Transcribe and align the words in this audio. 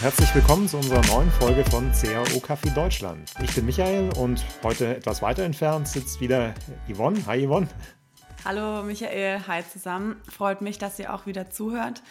und 0.00 0.04
herzlich 0.04 0.34
willkommen 0.34 0.66
zu 0.66 0.78
unserer 0.78 1.04
neuen 1.08 1.30
Folge 1.30 1.62
von 1.64 1.92
CAO 1.92 2.40
Kaffee 2.40 2.70
Deutschland. 2.70 3.34
Ich 3.42 3.54
bin 3.54 3.66
Michael 3.66 4.08
und 4.16 4.42
heute 4.62 4.96
etwas 4.96 5.20
weiter 5.20 5.42
entfernt 5.42 5.88
sitzt 5.88 6.22
wieder 6.22 6.54
Yvonne. 6.90 7.20
Hi 7.26 7.46
Yvonne. 7.46 7.68
Hallo 8.44 8.82
Michael, 8.82 9.40
hi 9.46 9.62
zusammen. 9.62 10.16
Freut 10.26 10.62
mich, 10.62 10.78
dass 10.78 10.98
ihr 10.98 11.12
auch 11.12 11.26
wieder 11.26 11.50
zuhört. 11.50 12.02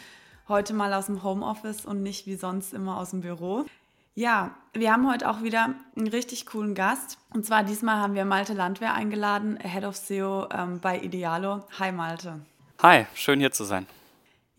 Heute 0.48 0.74
mal 0.74 0.94
aus 0.94 1.08
dem 1.08 1.24
Homeoffice 1.24 1.86
und 1.86 2.04
nicht 2.04 2.28
wie 2.28 2.36
sonst 2.36 2.74
immer 2.74 2.98
aus 2.98 3.10
dem 3.10 3.22
Büro. 3.22 3.66
Ja, 4.14 4.52
wir 4.74 4.94
haben 4.94 5.10
heute 5.10 5.28
auch 5.28 5.42
wieder 5.42 5.74
einen 5.96 6.08
richtig 6.08 6.46
coolen 6.46 6.76
Gast. 6.76 7.18
Und 7.34 7.46
zwar 7.46 7.64
diesmal 7.64 7.96
haben 7.96 8.14
wir 8.14 8.26
Malte 8.26 8.54
Landwehr 8.54 8.94
eingeladen, 8.94 9.58
Head 9.64 9.86
of 9.86 9.96
SEO 9.96 10.48
ähm, 10.54 10.80
bei 10.80 11.00
Idealo. 11.00 11.66
Hi 11.80 11.92
Malte. 11.92 12.40
Hi, 12.84 13.08
schön 13.16 13.40
hier 13.40 13.52
zu 13.52 13.64
sein. 13.64 13.88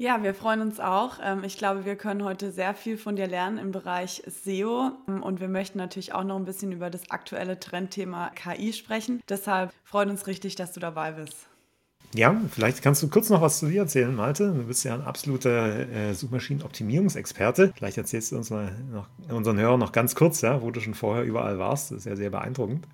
Ja, 0.00 0.22
wir 0.22 0.32
freuen 0.32 0.62
uns 0.62 0.80
auch. 0.80 1.18
Ähm, 1.22 1.44
ich 1.44 1.58
glaube, 1.58 1.84
wir 1.84 1.94
können 1.94 2.24
heute 2.24 2.52
sehr 2.52 2.72
viel 2.72 2.96
von 2.96 3.16
dir 3.16 3.26
lernen 3.26 3.58
im 3.58 3.70
Bereich 3.70 4.22
SEO 4.26 4.92
und 5.06 5.40
wir 5.40 5.48
möchten 5.48 5.76
natürlich 5.76 6.14
auch 6.14 6.24
noch 6.24 6.36
ein 6.36 6.46
bisschen 6.46 6.72
über 6.72 6.88
das 6.88 7.10
aktuelle 7.10 7.60
Trendthema 7.60 8.30
KI 8.30 8.72
sprechen. 8.72 9.20
Deshalb 9.28 9.74
freuen 9.84 10.08
uns 10.08 10.26
richtig, 10.26 10.54
dass 10.54 10.72
du 10.72 10.80
dabei 10.80 11.12
bist. 11.12 11.36
Ja, 12.14 12.34
vielleicht 12.50 12.80
kannst 12.80 13.02
du 13.02 13.08
kurz 13.08 13.28
noch 13.28 13.42
was 13.42 13.58
zu 13.58 13.66
dir 13.66 13.82
erzählen, 13.82 14.14
Malte. 14.16 14.54
Du 14.54 14.64
bist 14.64 14.84
ja 14.84 14.94
ein 14.94 15.02
absoluter 15.02 15.90
äh, 15.90 16.14
Suchmaschinenoptimierungsexperte. 16.14 17.74
Vielleicht 17.76 17.98
erzählst 17.98 18.32
du 18.32 18.38
uns 18.38 18.48
mal 18.48 18.74
noch, 18.90 19.06
unseren 19.28 19.58
Hörern 19.58 19.80
noch 19.80 19.92
ganz 19.92 20.14
kurz, 20.14 20.40
ja, 20.40 20.62
wo 20.62 20.70
du 20.70 20.80
schon 20.80 20.94
vorher 20.94 21.24
überall 21.24 21.58
warst. 21.58 21.90
Das 21.90 21.98
ist 21.98 22.04
ja 22.06 22.16
sehr 22.16 22.30
beeindruckend. 22.30 22.86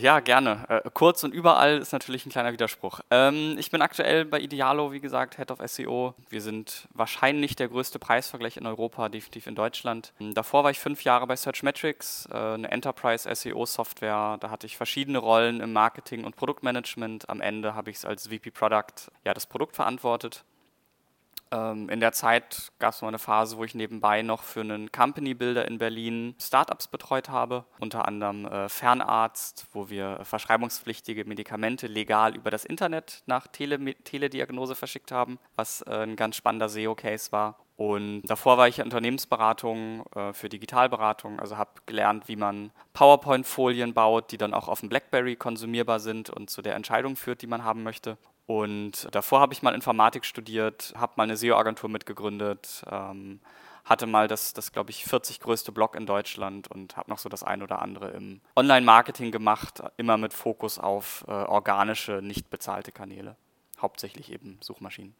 Ja, 0.00 0.20
gerne. 0.20 0.64
Äh, 0.68 0.90
kurz 0.94 1.24
und 1.24 1.34
überall 1.34 1.78
ist 1.78 1.92
natürlich 1.92 2.24
ein 2.24 2.30
kleiner 2.30 2.52
Widerspruch. 2.52 3.00
Ähm, 3.10 3.56
ich 3.58 3.72
bin 3.72 3.82
aktuell 3.82 4.24
bei 4.24 4.38
Idealo, 4.38 4.92
wie 4.92 5.00
gesagt, 5.00 5.38
Head 5.38 5.50
of 5.50 5.58
SEO. 5.68 6.14
Wir 6.28 6.40
sind 6.40 6.86
wahrscheinlich 6.94 7.56
der 7.56 7.66
größte 7.66 7.98
Preisvergleich 7.98 8.56
in 8.58 8.66
Europa, 8.66 9.08
definitiv 9.08 9.48
in 9.48 9.56
Deutschland. 9.56 10.12
Ähm, 10.20 10.34
davor 10.34 10.62
war 10.62 10.70
ich 10.70 10.78
fünf 10.78 11.02
Jahre 11.02 11.26
bei 11.26 11.34
Searchmetrics, 11.34 12.28
äh, 12.30 12.36
eine 12.36 12.70
Enterprise 12.70 13.28
SEO 13.34 13.66
Software. 13.66 14.36
Da 14.38 14.50
hatte 14.50 14.68
ich 14.68 14.76
verschiedene 14.76 15.18
Rollen 15.18 15.60
im 15.60 15.72
Marketing 15.72 16.22
und 16.22 16.36
Produktmanagement. 16.36 17.28
Am 17.28 17.40
Ende 17.40 17.74
habe 17.74 17.90
ich 17.90 17.96
es 17.96 18.04
als 18.04 18.28
VP 18.28 18.52
Product 18.52 19.10
ja 19.24 19.34
das 19.34 19.46
Produkt 19.46 19.74
verantwortet. 19.74 20.44
Ähm, 21.50 21.88
in 21.88 22.00
der 22.00 22.12
Zeit 22.12 22.72
gab 22.78 22.92
es 22.94 23.02
mal 23.02 23.08
eine 23.08 23.18
Phase, 23.18 23.56
wo 23.56 23.64
ich 23.64 23.74
nebenbei 23.74 24.22
noch 24.22 24.42
für 24.42 24.60
einen 24.60 24.92
Company 24.92 25.34
Builder 25.34 25.66
in 25.66 25.78
Berlin 25.78 26.34
Startups 26.40 26.88
betreut 26.88 27.28
habe, 27.28 27.64
unter 27.80 28.06
anderem 28.06 28.46
äh, 28.46 28.68
Fernarzt, 28.68 29.66
wo 29.72 29.88
wir 29.88 30.20
verschreibungspflichtige 30.24 31.24
Medikamente 31.24 31.86
legal 31.86 32.34
über 32.34 32.50
das 32.50 32.64
Internet 32.64 33.22
nach 33.26 33.46
Tele 33.46 33.78
Telediagnose 34.04 34.74
verschickt 34.74 35.12
haben, 35.12 35.38
was 35.56 35.82
äh, 35.82 36.02
ein 36.02 36.16
ganz 36.16 36.36
spannender 36.36 36.68
SEO-Case 36.68 37.32
war. 37.32 37.58
Und 37.78 38.22
davor 38.22 38.58
war 38.58 38.66
ich 38.66 38.80
in 38.80 38.84
Unternehmensberatung 38.86 40.04
äh, 40.16 40.32
für 40.32 40.48
Digitalberatung, 40.48 41.38
also 41.38 41.56
habe 41.56 41.70
gelernt, 41.86 42.26
wie 42.26 42.34
man 42.34 42.72
PowerPoint-Folien 42.92 43.94
baut, 43.94 44.32
die 44.32 44.36
dann 44.36 44.52
auch 44.52 44.66
auf 44.66 44.80
dem 44.80 44.88
BlackBerry 44.88 45.36
konsumierbar 45.36 46.00
sind 46.00 46.28
und 46.28 46.50
zu 46.50 46.60
der 46.60 46.74
Entscheidung 46.74 47.14
führt, 47.14 47.40
die 47.40 47.46
man 47.46 47.62
haben 47.62 47.84
möchte. 47.84 48.18
Und 48.48 49.14
davor 49.14 49.40
habe 49.40 49.52
ich 49.52 49.62
mal 49.62 49.74
Informatik 49.74 50.24
studiert, 50.24 50.94
habe 50.96 51.12
mal 51.16 51.24
eine 51.24 51.36
SEO-Agentur 51.36 51.90
mitgegründet, 51.90 52.82
ähm, 52.90 53.40
hatte 53.84 54.06
mal 54.06 54.26
das, 54.26 54.54
das 54.54 54.72
glaube 54.72 54.88
ich, 54.90 55.04
40 55.04 55.40
größte 55.40 55.70
Blog 55.70 55.94
in 55.94 56.06
Deutschland 56.06 56.66
und 56.70 56.96
habe 56.96 57.10
noch 57.10 57.18
so 57.18 57.28
das 57.28 57.42
ein 57.42 57.62
oder 57.62 57.82
andere 57.82 58.08
im 58.12 58.40
Online-Marketing 58.56 59.32
gemacht, 59.32 59.82
immer 59.98 60.16
mit 60.16 60.32
Fokus 60.32 60.78
auf 60.78 61.26
äh, 61.28 61.32
organische, 61.32 62.22
nicht 62.22 62.48
bezahlte 62.48 62.90
Kanäle, 62.90 63.36
hauptsächlich 63.82 64.32
eben 64.32 64.56
Suchmaschinen. 64.62 65.14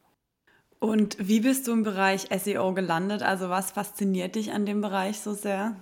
Und 0.78 1.18
wie 1.20 1.40
bist 1.40 1.66
du 1.66 1.72
im 1.72 1.82
Bereich 1.82 2.28
SEO 2.34 2.72
gelandet? 2.72 3.22
Also 3.22 3.50
was 3.50 3.72
fasziniert 3.72 4.36
dich 4.36 4.52
an 4.52 4.64
dem 4.64 4.80
Bereich 4.80 5.20
so 5.20 5.34
sehr? 5.34 5.76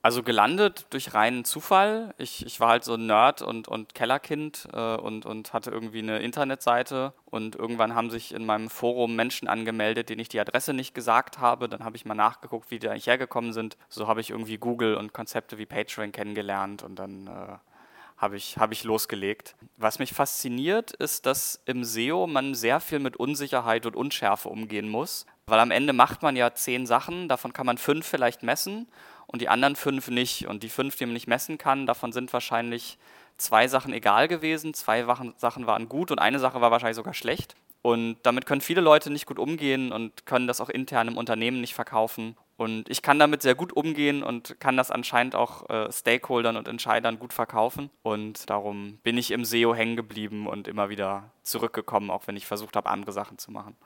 Also 0.00 0.22
gelandet 0.22 0.86
durch 0.90 1.12
reinen 1.12 1.44
Zufall. 1.44 2.14
Ich, 2.18 2.46
ich 2.46 2.60
war 2.60 2.68
halt 2.68 2.84
so 2.84 2.94
ein 2.94 3.06
Nerd 3.06 3.42
und, 3.42 3.66
und 3.66 3.96
Kellerkind 3.96 4.68
äh, 4.72 4.94
und, 4.96 5.26
und 5.26 5.52
hatte 5.52 5.72
irgendwie 5.72 5.98
eine 5.98 6.20
Internetseite 6.20 7.14
und 7.24 7.56
irgendwann 7.56 7.96
haben 7.96 8.08
sich 8.08 8.32
in 8.32 8.46
meinem 8.46 8.70
Forum 8.70 9.16
Menschen 9.16 9.48
angemeldet, 9.48 10.08
denen 10.08 10.20
ich 10.20 10.28
die 10.28 10.38
Adresse 10.38 10.72
nicht 10.72 10.94
gesagt 10.94 11.40
habe. 11.40 11.68
Dann 11.68 11.84
habe 11.84 11.96
ich 11.96 12.04
mal 12.04 12.14
nachgeguckt, 12.14 12.70
wie 12.70 12.78
die 12.78 12.88
eigentlich 12.88 13.08
hergekommen 13.08 13.52
sind. 13.52 13.76
So 13.88 14.06
habe 14.06 14.20
ich 14.20 14.30
irgendwie 14.30 14.58
Google 14.58 14.94
und 14.94 15.12
Konzepte 15.12 15.58
wie 15.58 15.66
PageRank 15.66 16.14
kennengelernt 16.14 16.84
und 16.84 16.96
dann 16.96 17.26
äh, 17.26 17.56
habe 18.16 18.36
ich, 18.36 18.56
hab 18.56 18.70
ich 18.70 18.84
losgelegt. 18.84 19.56
Was 19.76 19.98
mich 19.98 20.12
fasziniert, 20.12 20.92
ist, 20.92 21.26
dass 21.26 21.60
im 21.66 21.82
SEO 21.82 22.28
man 22.28 22.54
sehr 22.54 22.78
viel 22.78 23.00
mit 23.00 23.16
Unsicherheit 23.16 23.84
und 23.84 23.96
Unschärfe 23.96 24.48
umgehen 24.48 24.88
muss. 24.88 25.26
Weil 25.46 25.60
am 25.60 25.70
Ende 25.70 25.92
macht 25.92 26.22
man 26.22 26.36
ja 26.36 26.52
zehn 26.52 26.86
Sachen, 26.86 27.26
davon 27.26 27.52
kann 27.52 27.64
man 27.64 27.78
fünf 27.78 28.06
vielleicht 28.06 28.42
messen 28.42 28.86
und 29.28 29.40
die 29.40 29.48
anderen 29.48 29.76
fünf 29.76 30.08
nicht. 30.08 30.48
Und 30.48 30.62
die 30.62 30.68
fünf, 30.68 30.96
die 30.96 31.06
man 31.06 31.12
nicht 31.12 31.28
messen 31.28 31.58
kann, 31.58 31.86
davon 31.86 32.12
sind 32.12 32.32
wahrscheinlich 32.32 32.98
zwei 33.36 33.68
Sachen 33.68 33.92
egal 33.92 34.26
gewesen, 34.26 34.74
zwei 34.74 35.04
Sachen 35.36 35.66
waren 35.66 35.88
gut 35.88 36.10
und 36.10 36.18
eine 36.18 36.40
Sache 36.40 36.60
war 36.60 36.70
wahrscheinlich 36.70 36.96
sogar 36.96 37.14
schlecht. 37.14 37.54
Und 37.80 38.16
damit 38.24 38.44
können 38.46 38.60
viele 38.60 38.80
Leute 38.80 39.10
nicht 39.10 39.26
gut 39.26 39.38
umgehen 39.38 39.92
und 39.92 40.26
können 40.26 40.48
das 40.48 40.60
auch 40.60 40.68
intern 40.68 41.08
im 41.08 41.16
Unternehmen 41.16 41.60
nicht 41.60 41.74
verkaufen. 41.74 42.36
Und 42.56 42.88
ich 42.88 43.02
kann 43.02 43.20
damit 43.20 43.40
sehr 43.40 43.54
gut 43.54 43.72
umgehen 43.72 44.24
und 44.24 44.58
kann 44.58 44.76
das 44.76 44.90
anscheinend 44.90 45.36
auch 45.36 45.70
äh, 45.70 45.92
Stakeholdern 45.92 46.56
und 46.56 46.66
Entscheidern 46.66 47.20
gut 47.20 47.32
verkaufen. 47.32 47.88
Und 48.02 48.50
darum 48.50 48.98
bin 49.04 49.16
ich 49.16 49.30
im 49.30 49.44
SEO 49.44 49.76
hängen 49.76 49.94
geblieben 49.94 50.48
und 50.48 50.66
immer 50.66 50.88
wieder 50.88 51.30
zurückgekommen, 51.44 52.10
auch 52.10 52.26
wenn 52.26 52.36
ich 52.36 52.46
versucht 52.46 52.74
habe, 52.74 52.90
andere 52.90 53.12
Sachen 53.12 53.38
zu 53.38 53.52
machen. 53.52 53.76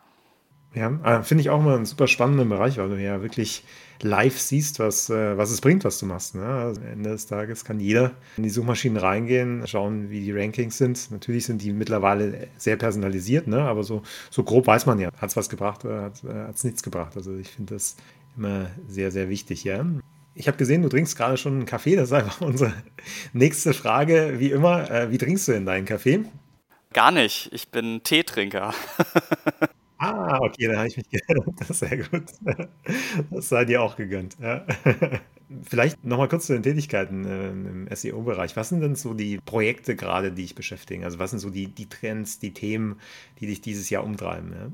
Ja, 0.75 0.91
äh, 1.05 1.23
finde 1.23 1.43
ich 1.43 1.51
auch 1.51 1.61
mal 1.61 1.77
einen 1.77 1.85
super 1.85 2.07
spannenden 2.07 2.49
Bereich, 2.49 2.79
weil 2.79 2.89
du 2.89 3.01
ja 3.01 3.21
wirklich 3.21 3.65
live 4.01 4.39
siehst, 4.39 4.79
was, 4.79 5.11
äh, 5.11 5.37
was 5.37 5.51
es 5.51 5.61
bringt, 5.61 5.85
was 5.85 5.99
du 5.99 6.07
machst. 6.07 6.35
Ne? 6.35 6.45
Also 6.45 6.81
am 6.81 6.87
Ende 6.87 7.11
des 7.11 7.27
Tages 7.27 7.65
kann 7.65 7.79
jeder 7.79 8.13
in 8.37 8.43
die 8.43 8.51
Suchmaschinen 8.51 8.97
reingehen, 8.97 9.67
schauen, 9.67 10.11
wie 10.11 10.21
die 10.21 10.33
Rankings 10.33 10.79
sind. 10.79 11.11
Natürlich 11.11 11.47
sind 11.47 11.63
die 11.63 11.73
mittlerweile 11.73 12.49
sehr 12.57 12.77
personalisiert, 12.77 13.47
ne? 13.47 13.63
aber 13.63 13.85
so, 13.85 14.03
so 14.31 14.43
grob 14.45 14.67
weiß 14.67 14.87
man 14.87 14.99
ja, 14.99 15.11
hat 15.17 15.31
es 15.31 15.37
was 15.37 15.49
gebracht 15.49 15.85
oder 15.85 16.03
hat 16.03 16.15
es 16.55 16.65
äh, 16.65 16.67
nichts 16.67 16.83
gebracht. 16.83 17.17
Also 17.17 17.37
ich 17.37 17.49
finde 17.49 17.75
das 17.75 17.97
immer 18.37 18.71
sehr, 18.89 19.11
sehr 19.11 19.29
wichtig. 19.29 19.65
Ja? 19.65 19.85
Ich 20.35 20.49
habe 20.49 20.57
gesehen, 20.57 20.83
du 20.83 20.89
trinkst 20.89 21.17
gerade 21.17 21.37
schon 21.37 21.53
einen 21.53 21.67
Kaffee. 21.67 21.97
Das 21.97 22.09
ist 22.09 22.15
einfach 22.15 22.41
unsere 22.41 22.73
nächste 23.35 23.75
Frage. 23.75 24.37
Wie 24.39 24.51
immer, 24.51 25.11
wie 25.11 25.19
trinkst 25.19 25.49
du 25.49 25.53
denn 25.53 25.67
deinen 25.67 25.85
Kaffee? 25.85 26.25
Gar 26.95 27.13
nicht. 27.13 27.51
Ich 27.53 27.69
bin 27.69 28.03
Teetrinker. 28.03 28.75
Ah, 30.03 30.41
okay, 30.41 30.67
da 30.67 30.79
habe 30.79 30.89
ich 30.89 30.97
mich 30.97 31.09
gegönnt. 31.11 31.61
Das 31.61 31.71
ist 31.71 31.79
sehr 31.79 31.97
gut. 31.97 32.25
Das 33.31 33.49
sei 33.49 33.65
dir 33.65 33.83
auch 33.83 33.95
gegönnt, 33.95 34.37
ja. 34.41 34.67
Vielleicht 35.63 36.03
nochmal 36.03 36.29
kurz 36.29 36.47
zu 36.47 36.55
den 36.55 36.63
Tätigkeiten 36.63 37.25
äh, 37.25 37.51
im 37.51 37.89
SEO-Bereich. 37.95 38.57
Was 38.57 38.71
sind 38.71 38.81
denn 38.81 38.97
so 38.97 39.15
die 39.15 39.39
Projekte 39.39 39.95
gerade, 39.95 40.33
die 40.33 40.43
dich 40.43 40.55
beschäftigen? 40.55 41.05
Also 41.05 41.19
was 41.19 41.31
sind 41.31 41.39
so 41.39 41.51
die, 41.51 41.69
die 41.69 41.89
Trends, 41.89 42.41
die 42.41 42.53
Themen, 42.53 42.99
die 43.39 43.47
dich 43.47 43.61
dieses 43.61 43.91
Jahr 43.91 44.03
umtreiben? 44.03 44.53
Ja? 44.53 44.73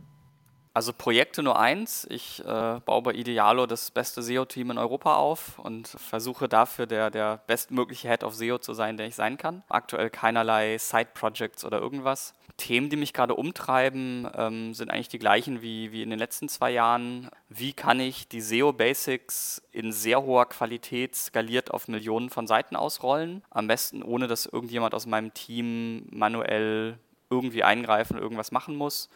Also 0.72 0.92
Projekte 0.92 1.42
nur 1.42 1.58
eins. 1.58 2.06
Ich 2.08 2.42
äh, 2.46 2.80
baue 2.84 3.02
bei 3.02 3.12
Idealo 3.12 3.66
das 3.66 3.90
beste 3.90 4.22
SEO-Team 4.22 4.70
in 4.70 4.78
Europa 4.78 5.16
auf 5.16 5.58
und 5.58 5.88
versuche 5.88 6.48
dafür 6.48 6.86
der, 6.86 7.10
der 7.10 7.42
bestmögliche 7.46 8.08
Head 8.08 8.24
of 8.24 8.34
SEO 8.34 8.58
zu 8.58 8.72
sein, 8.72 8.96
der 8.96 9.08
ich 9.08 9.16
sein 9.16 9.36
kann. 9.36 9.64
Aktuell 9.68 10.08
keinerlei 10.08 10.78
Side-Projects 10.78 11.64
oder 11.64 11.80
irgendwas. 11.80 12.34
Themen, 12.58 12.90
die 12.90 12.96
mich 12.96 13.14
gerade 13.14 13.34
umtreiben, 13.34 14.28
ähm, 14.34 14.74
sind 14.74 14.90
eigentlich 14.90 15.08
die 15.08 15.18
gleichen 15.18 15.62
wie, 15.62 15.92
wie 15.92 16.02
in 16.02 16.10
den 16.10 16.18
letzten 16.18 16.48
zwei 16.48 16.70
Jahren. 16.70 17.30
Wie 17.48 17.72
kann 17.72 18.00
ich 18.00 18.28
die 18.28 18.42
SEO-Basics 18.42 19.62
in 19.72 19.92
sehr 19.92 20.22
hoher 20.22 20.46
Qualität 20.46 21.16
skaliert 21.16 21.70
auf 21.70 21.88
Millionen 21.88 22.28
von 22.28 22.46
Seiten 22.46 22.76
ausrollen? 22.76 23.42
Am 23.48 23.68
besten 23.68 24.02
ohne, 24.02 24.26
dass 24.26 24.44
irgendjemand 24.44 24.94
aus 24.94 25.06
meinem 25.06 25.32
Team 25.32 26.06
manuell 26.10 26.98
irgendwie 27.30 27.64
eingreifen, 27.64 28.18
irgendwas 28.18 28.52
machen 28.52 28.76
muss 28.76 29.08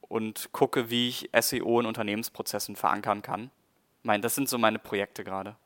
und 0.00 0.50
gucke, 0.52 0.90
wie 0.90 1.08
ich 1.08 1.30
SEO 1.38 1.80
in 1.80 1.86
Unternehmensprozessen 1.86 2.76
verankern 2.76 3.22
kann. 3.22 3.50
Ich 4.00 4.06
meine, 4.06 4.22
das 4.22 4.34
sind 4.34 4.48
so 4.48 4.58
meine 4.58 4.78
Projekte 4.78 5.24
gerade. 5.24 5.56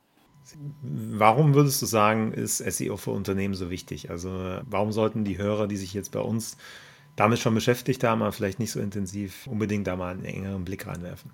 Warum 0.82 1.54
würdest 1.54 1.80
du 1.80 1.86
sagen, 1.86 2.32
ist 2.32 2.58
SEO 2.58 2.96
für 2.96 3.12
Unternehmen 3.12 3.54
so 3.54 3.70
wichtig? 3.70 4.10
Also 4.10 4.60
warum 4.64 4.92
sollten 4.92 5.24
die 5.24 5.38
Hörer, 5.38 5.66
die 5.66 5.76
sich 5.76 5.94
jetzt 5.94 6.12
bei 6.12 6.20
uns 6.20 6.56
damit 7.16 7.38
schon 7.38 7.54
beschäftigt 7.54 8.04
haben, 8.04 8.22
aber 8.22 8.32
vielleicht 8.32 8.58
nicht 8.58 8.72
so 8.72 8.80
intensiv, 8.80 9.46
unbedingt 9.46 9.86
da 9.86 9.96
mal 9.96 10.12
einen 10.12 10.24
engeren 10.24 10.64
Blick 10.64 10.86
reinwerfen? 10.86 11.30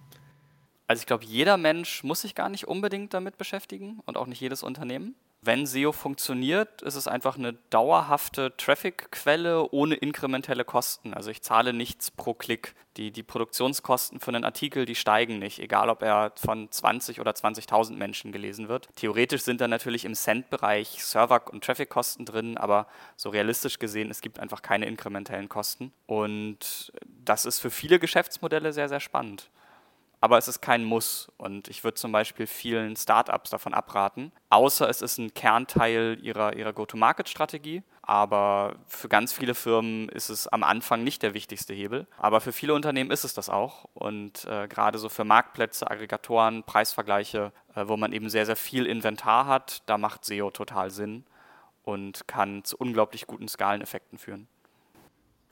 Also 0.87 1.01
ich 1.03 1.07
glaube, 1.07 1.25
jeder 1.25 1.57
Mensch 1.57 2.03
muss 2.03 2.23
sich 2.23 2.35
gar 2.35 2.49
nicht 2.49 2.67
unbedingt 2.67 3.15
damit 3.15 3.39
beschäftigen 3.39 4.01
und 4.07 4.17
auch 4.17 4.27
nicht 4.27 4.41
jedes 4.41 4.63
Unternehmen. 4.63 5.15
Wenn 5.43 5.65
SEO 5.65 5.93
funktioniert, 5.93 6.83
ist 6.83 6.97
es 6.97 7.09
einfach 7.09 7.39
eine 7.39 7.55
dauerhafte 7.71 8.55
Traffic-Quelle 8.59 9.71
ohne 9.71 9.95
inkrementelle 9.95 10.67
Kosten. 10.67 11.15
Also 11.15 11.31
ich 11.31 11.41
zahle 11.41 11.73
nichts 11.73 12.11
pro 12.11 12.35
Klick. 12.35 12.75
Die, 12.99 13.11
die 13.11 13.23
Produktionskosten 13.23 14.21
für 14.21 14.33
einen 14.33 14.45
Artikel, 14.45 14.85
die 14.85 14.97
steigen 14.97 15.39
nicht, 15.39 15.61
egal 15.61 15.89
ob 15.89 16.03
er 16.03 16.33
von 16.37 16.71
20 16.71 17.21
oder 17.21 17.31
20.000 17.31 17.95
Menschen 17.95 18.33
gelesen 18.33 18.69
wird. 18.69 18.89
Theoretisch 18.97 19.43
sind 19.43 19.63
da 19.63 19.69
natürlich 19.69 20.05
im 20.05 20.15
Cent-Bereich 20.15 21.03
Server- 21.03 21.51
und 21.51 21.65
Traffic-Kosten 21.65 22.27
drin, 22.27 22.59
aber 22.59 22.87
so 23.17 23.31
realistisch 23.31 23.79
gesehen, 23.79 24.11
es 24.11 24.21
gibt 24.21 24.41
einfach 24.41 24.61
keine 24.61 24.87
inkrementellen 24.87 25.49
Kosten. 25.49 25.93
Und 26.07 26.93
das 27.07 27.47
ist 27.47 27.61
für 27.61 27.71
viele 27.71 27.99
Geschäftsmodelle 27.99 28.75
sehr, 28.75 28.89
sehr 28.91 29.01
spannend. 29.01 29.49
Aber 30.21 30.39
es 30.39 30.49
ist 30.49 30.61
kein 30.61 30.85
Muss. 30.85 31.31
Und 31.37 31.69
ich 31.69 31.83
würde 31.83 31.95
zum 31.95 32.13
Beispiel 32.13 32.47
vielen 32.47 32.97
Startups 32.97 33.51
davon 33.51 33.75
abraten, 33.75 34.33
außer 34.51 34.89
es 34.89 35.03
ist 35.03 35.19
ein 35.19 35.35
Kernteil 35.35 36.19
ihrer, 36.23 36.55
ihrer 36.57 36.73
Go-to-Market-Strategie. 36.73 37.83
Aber 38.03 38.77
für 38.87 39.09
ganz 39.09 39.33
viele 39.33 39.55
Firmen 39.55 40.09
ist 40.09 40.31
es 40.31 40.49
am 40.49 40.65
Anfang 40.65 41.05
nicht 41.05 41.23
der 41.23 41.33
wichtigste 41.33 41.73
Hebel. 41.73 42.07
Aber 42.19 42.41
für 42.41 42.53
viele 42.53 42.75
Unternehmen 42.75 43.11
ist 43.11 43.25
es 43.25 43.35
das 43.35 43.49
auch. 43.49 43.85
Und 43.95 44.45
äh, 44.47 44.67
gerade 44.69 44.99
so 44.99 45.09
für 45.09 45.25
Marktplätze, 45.25 45.89
Aggregatoren, 45.89 46.65
Preisvergleiche, 46.65 47.53
äh, 47.75 47.85
wo 47.87 47.97
man 47.97 48.13
eben 48.13 48.29
sehr, 48.29 48.47
sehr 48.47 48.57
viel 48.57 48.87
Inventar 48.87 49.47
hat, 49.47 49.83
da 49.87 49.97
macht 49.97 50.25
SEO 50.25 50.51
total 50.51 50.91
Sinn 50.91 51.25
und 51.85 52.27
kann 52.27 52.65
zu 52.65 52.77
unglaublich 52.77 53.27
guten 53.27 53.49
Skaleneffekten 53.49 54.19
führen. 54.19 54.49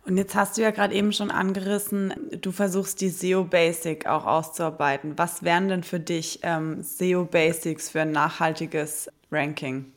Und 0.08 0.16
jetzt 0.16 0.34
hast 0.34 0.56
du 0.56 0.62
ja 0.62 0.70
gerade 0.70 0.94
eben 0.94 1.12
schon 1.12 1.30
angerissen, 1.30 2.14
du 2.40 2.50
versuchst 2.50 3.02
die 3.02 3.10
SEO 3.10 3.44
Basic 3.44 4.06
auch 4.06 4.24
auszuarbeiten. 4.24 5.18
Was 5.18 5.42
wären 5.42 5.68
denn 5.68 5.82
für 5.82 6.00
dich 6.00 6.40
ähm, 6.44 6.82
SEO 6.82 7.26
Basics 7.26 7.90
für 7.90 8.00
ein 8.00 8.12
nachhaltiges 8.12 9.10
Ranking? 9.30 9.92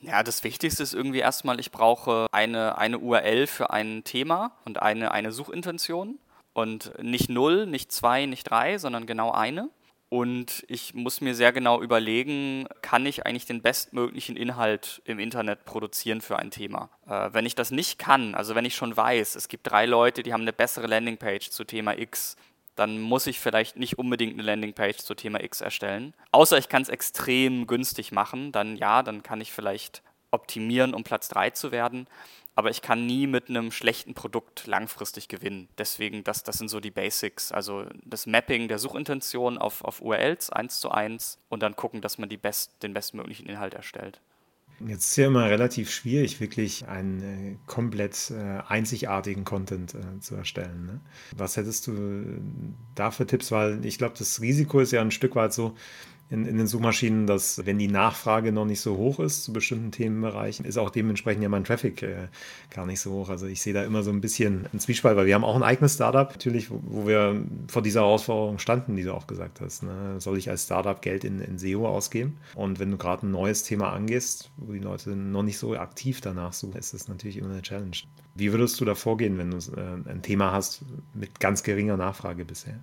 Ja, 0.00 0.22
das 0.22 0.44
Wichtigste 0.44 0.82
ist 0.82 0.92
irgendwie 0.92 1.20
erstmal, 1.20 1.60
ich 1.60 1.72
brauche 1.72 2.26
eine, 2.30 2.76
eine 2.76 2.98
URL 2.98 3.46
für 3.46 3.70
ein 3.70 4.04
Thema 4.04 4.52
und 4.66 4.82
eine, 4.82 5.12
eine 5.12 5.32
Suchintention. 5.32 6.18
Und 6.52 6.92
nicht 7.02 7.30
null, 7.30 7.66
nicht 7.66 7.90
zwei, 7.90 8.26
nicht 8.26 8.50
drei, 8.50 8.76
sondern 8.76 9.06
genau 9.06 9.32
eine. 9.32 9.70
Und 10.10 10.64
ich 10.68 10.94
muss 10.94 11.20
mir 11.20 11.34
sehr 11.34 11.52
genau 11.52 11.82
überlegen, 11.82 12.66
kann 12.80 13.04
ich 13.04 13.26
eigentlich 13.26 13.44
den 13.44 13.60
bestmöglichen 13.60 14.36
Inhalt 14.36 15.02
im 15.04 15.18
Internet 15.18 15.66
produzieren 15.66 16.22
für 16.22 16.38
ein 16.38 16.50
Thema? 16.50 16.88
Äh, 17.06 17.28
wenn 17.32 17.44
ich 17.44 17.54
das 17.54 17.70
nicht 17.70 17.98
kann, 17.98 18.34
also 18.34 18.54
wenn 18.54 18.64
ich 18.64 18.74
schon 18.74 18.96
weiß, 18.96 19.34
es 19.34 19.48
gibt 19.48 19.70
drei 19.70 19.84
Leute, 19.84 20.22
die 20.22 20.32
haben 20.32 20.42
eine 20.42 20.54
bessere 20.54 20.86
Landingpage 20.86 21.50
zu 21.50 21.64
Thema 21.64 21.98
X, 21.98 22.36
dann 22.74 23.00
muss 23.00 23.26
ich 23.26 23.38
vielleicht 23.38 23.76
nicht 23.76 23.98
unbedingt 23.98 24.34
eine 24.34 24.44
Landingpage 24.44 24.98
zu 24.98 25.14
Thema 25.14 25.42
X 25.42 25.60
erstellen. 25.60 26.14
Außer 26.30 26.56
ich 26.56 26.70
kann 26.70 26.82
es 26.82 26.88
extrem 26.88 27.66
günstig 27.66 28.12
machen, 28.12 28.50
dann 28.52 28.76
ja, 28.76 29.02
dann 29.02 29.22
kann 29.22 29.40
ich 29.42 29.52
vielleicht 29.52 30.02
optimieren, 30.30 30.94
um 30.94 31.04
Platz 31.04 31.28
3 31.28 31.50
zu 31.50 31.72
werden 31.72 32.06
aber 32.58 32.70
ich 32.70 32.82
kann 32.82 33.06
nie 33.06 33.28
mit 33.28 33.48
einem 33.48 33.70
schlechten 33.70 34.14
Produkt 34.14 34.66
langfristig 34.66 35.28
gewinnen. 35.28 35.68
Deswegen, 35.78 36.24
das, 36.24 36.42
das 36.42 36.58
sind 36.58 36.66
so 36.66 36.80
die 36.80 36.90
Basics. 36.90 37.52
Also 37.52 37.86
das 38.04 38.26
Mapping 38.26 38.66
der 38.66 38.80
Suchintention 38.80 39.58
auf, 39.58 39.84
auf 39.84 40.00
URLs 40.00 40.50
eins 40.50 40.80
zu 40.80 40.90
eins 40.90 41.38
und 41.48 41.62
dann 41.62 41.76
gucken, 41.76 42.00
dass 42.00 42.18
man 42.18 42.28
die 42.28 42.36
best, 42.36 42.72
den 42.82 42.94
bestmöglichen 42.94 43.46
Inhalt 43.46 43.74
erstellt. 43.74 44.20
Jetzt 44.84 45.10
ist 45.10 45.16
ja 45.16 45.28
immer 45.28 45.48
relativ 45.48 45.92
schwierig, 45.92 46.40
wirklich 46.40 46.88
einen 46.88 47.22
äh, 47.22 47.56
komplett 47.66 48.32
äh, 48.32 48.60
einzigartigen 48.66 49.44
Content 49.44 49.94
äh, 49.94 50.18
zu 50.18 50.34
erstellen. 50.34 50.84
Ne? 50.84 51.00
Was 51.36 51.56
hättest 51.56 51.86
du 51.86 52.40
da 52.96 53.12
für 53.12 53.24
Tipps? 53.24 53.52
Weil 53.52 53.84
ich 53.84 53.98
glaube, 53.98 54.16
das 54.18 54.40
Risiko 54.40 54.80
ist 54.80 54.90
ja 54.90 55.00
ein 55.00 55.12
Stück 55.12 55.36
weit 55.36 55.52
so, 55.52 55.76
in, 56.30 56.44
in 56.44 56.58
den 56.58 56.66
Suchmaschinen, 56.66 57.26
dass 57.26 57.64
wenn 57.64 57.78
die 57.78 57.88
Nachfrage 57.88 58.52
noch 58.52 58.66
nicht 58.66 58.80
so 58.80 58.96
hoch 58.96 59.18
ist 59.18 59.44
zu 59.44 59.52
bestimmten 59.52 59.92
Themenbereichen, 59.92 60.66
ist 60.66 60.76
auch 60.76 60.90
dementsprechend 60.90 61.42
ja 61.42 61.48
mein 61.48 61.64
Traffic 61.64 62.02
äh, 62.02 62.28
gar 62.70 62.86
nicht 62.86 63.00
so 63.00 63.12
hoch. 63.12 63.30
Also 63.30 63.46
ich 63.46 63.62
sehe 63.62 63.72
da 63.72 63.82
immer 63.82 64.02
so 64.02 64.10
ein 64.10 64.20
bisschen 64.20 64.66
einen 64.70 64.80
Zwiespalt, 64.80 65.16
weil 65.16 65.26
wir 65.26 65.34
haben 65.34 65.44
auch 65.44 65.56
ein 65.56 65.62
eigenes 65.62 65.94
Startup, 65.94 66.28
natürlich, 66.28 66.70
wo, 66.70 66.80
wo 66.82 67.06
wir 67.06 67.42
vor 67.68 67.82
dieser 67.82 68.00
Herausforderung 68.00 68.58
standen, 68.58 68.96
die 68.96 69.04
du 69.04 69.14
auch 69.14 69.26
gesagt 69.26 69.60
hast. 69.60 69.82
Ne? 69.82 70.16
Soll 70.18 70.36
ich 70.36 70.50
als 70.50 70.64
Startup 70.64 71.00
Geld 71.00 71.24
in, 71.24 71.40
in 71.40 71.58
SEO 71.58 71.88
ausgeben? 71.88 72.36
Und 72.54 72.78
wenn 72.78 72.90
du 72.90 72.98
gerade 72.98 73.26
ein 73.26 73.30
neues 73.30 73.62
Thema 73.62 73.92
angehst, 73.92 74.50
wo 74.58 74.72
die 74.72 74.80
Leute 74.80 75.10
noch 75.10 75.42
nicht 75.42 75.58
so 75.58 75.74
aktiv 75.76 76.20
danach 76.20 76.52
suchen, 76.52 76.78
ist 76.78 76.92
das 76.92 77.08
natürlich 77.08 77.38
immer 77.38 77.50
eine 77.50 77.62
Challenge. 77.62 77.96
Wie 78.34 78.52
würdest 78.52 78.78
du 78.80 78.84
da 78.84 78.94
vorgehen, 78.94 79.38
wenn 79.38 79.50
du 79.50 79.56
äh, 79.56 80.10
ein 80.10 80.22
Thema 80.22 80.52
hast 80.52 80.84
mit 81.14 81.40
ganz 81.40 81.62
geringer 81.62 81.96
Nachfrage 81.96 82.44
bisher? 82.44 82.80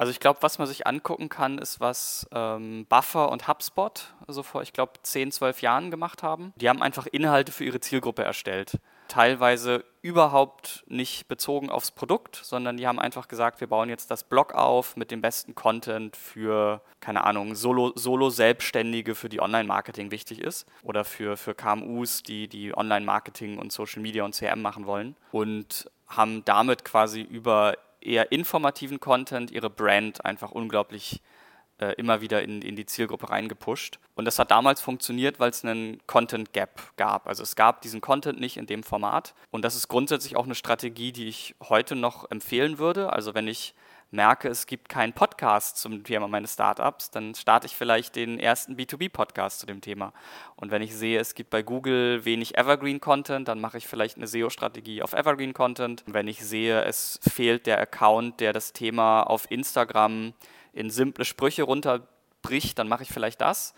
Also 0.00 0.12
ich 0.12 0.18
glaube, 0.18 0.38
was 0.40 0.58
man 0.58 0.66
sich 0.66 0.86
angucken 0.86 1.28
kann, 1.28 1.58
ist, 1.58 1.78
was 1.78 2.26
ähm, 2.32 2.86
Buffer 2.88 3.30
und 3.30 3.48
HubSpot 3.48 4.14
so 4.28 4.42
vor, 4.42 4.62
ich 4.62 4.72
glaube, 4.72 4.92
10, 5.02 5.30
12 5.30 5.60
Jahren 5.60 5.90
gemacht 5.90 6.22
haben. 6.22 6.54
Die 6.56 6.70
haben 6.70 6.80
einfach 6.80 7.06
Inhalte 7.06 7.52
für 7.52 7.64
ihre 7.64 7.80
Zielgruppe 7.80 8.24
erstellt. 8.24 8.78
Teilweise 9.08 9.84
überhaupt 10.00 10.84
nicht 10.86 11.28
bezogen 11.28 11.68
aufs 11.68 11.90
Produkt, 11.90 12.40
sondern 12.42 12.78
die 12.78 12.86
haben 12.86 12.98
einfach 12.98 13.28
gesagt, 13.28 13.60
wir 13.60 13.66
bauen 13.66 13.90
jetzt 13.90 14.10
das 14.10 14.24
Blog 14.24 14.54
auf 14.54 14.96
mit 14.96 15.10
dem 15.10 15.20
besten 15.20 15.54
Content 15.54 16.16
für, 16.16 16.80
keine 17.00 17.24
Ahnung, 17.24 17.54
Solo-Selbstständige, 17.54 19.10
Solo 19.10 19.20
für 19.20 19.28
die 19.28 19.42
Online-Marketing 19.42 20.10
wichtig 20.10 20.40
ist 20.40 20.66
oder 20.82 21.04
für, 21.04 21.36
für 21.36 21.54
KMUs, 21.54 22.22
die, 22.22 22.48
die 22.48 22.74
Online-Marketing 22.74 23.58
und 23.58 23.70
Social 23.70 24.00
Media 24.00 24.24
und 24.24 24.34
CRM 24.34 24.62
machen 24.62 24.86
wollen 24.86 25.14
und 25.30 25.90
haben 26.06 26.42
damit 26.46 26.86
quasi 26.86 27.20
über 27.20 27.76
eher 28.00 28.32
informativen 28.32 29.00
Content 29.00 29.50
ihre 29.50 29.70
Brand 29.70 30.24
einfach 30.24 30.50
unglaublich 30.50 31.20
äh, 31.80 31.94
immer 31.94 32.20
wieder 32.20 32.42
in, 32.42 32.62
in 32.62 32.76
die 32.76 32.86
Zielgruppe 32.86 33.30
reingepusht. 33.30 33.98
Und 34.14 34.26
das 34.26 34.38
hat 34.38 34.50
damals 34.50 34.80
funktioniert, 34.80 35.40
weil 35.40 35.50
es 35.50 35.64
einen 35.64 35.98
Content 36.06 36.52
Gap 36.52 36.92
gab. 36.96 37.26
Also 37.26 37.42
es 37.42 37.56
gab 37.56 37.80
diesen 37.80 38.00
Content 38.00 38.38
nicht 38.38 38.56
in 38.56 38.66
dem 38.66 38.82
Format. 38.82 39.34
Und 39.50 39.64
das 39.64 39.76
ist 39.76 39.88
grundsätzlich 39.88 40.36
auch 40.36 40.44
eine 40.44 40.54
Strategie, 40.54 41.12
die 41.12 41.28
ich 41.28 41.54
heute 41.68 41.96
noch 41.96 42.30
empfehlen 42.30 42.78
würde. 42.78 43.12
Also 43.12 43.34
wenn 43.34 43.48
ich 43.48 43.74
merke, 44.10 44.48
es 44.48 44.66
gibt 44.66 44.88
keinen 44.88 45.12
Podcast 45.12 45.76
zum 45.78 46.02
Thema 46.04 46.28
meines 46.28 46.54
Startups, 46.54 47.10
dann 47.10 47.34
starte 47.34 47.66
ich 47.66 47.76
vielleicht 47.76 48.16
den 48.16 48.38
ersten 48.38 48.74
B2B-Podcast 48.74 49.60
zu 49.60 49.66
dem 49.66 49.80
Thema. 49.80 50.12
Und 50.56 50.70
wenn 50.70 50.82
ich 50.82 50.94
sehe, 50.94 51.20
es 51.20 51.34
gibt 51.34 51.50
bei 51.50 51.62
Google 51.62 52.24
wenig 52.24 52.56
Evergreen-Content, 52.58 53.46
dann 53.48 53.60
mache 53.60 53.78
ich 53.78 53.86
vielleicht 53.86 54.16
eine 54.16 54.26
SEO-Strategie 54.26 55.02
auf 55.02 55.12
Evergreen-Content. 55.12 56.04
Wenn 56.06 56.28
ich 56.28 56.44
sehe, 56.44 56.82
es 56.82 57.20
fehlt 57.22 57.66
der 57.66 57.80
Account, 57.80 58.40
der 58.40 58.52
das 58.52 58.72
Thema 58.72 59.22
auf 59.22 59.50
Instagram 59.50 60.32
in 60.72 60.90
simple 60.90 61.24
Sprüche 61.24 61.62
runterbricht, 61.62 62.78
dann 62.78 62.88
mache 62.88 63.04
ich 63.04 63.10
vielleicht 63.10 63.40
das. 63.40 63.74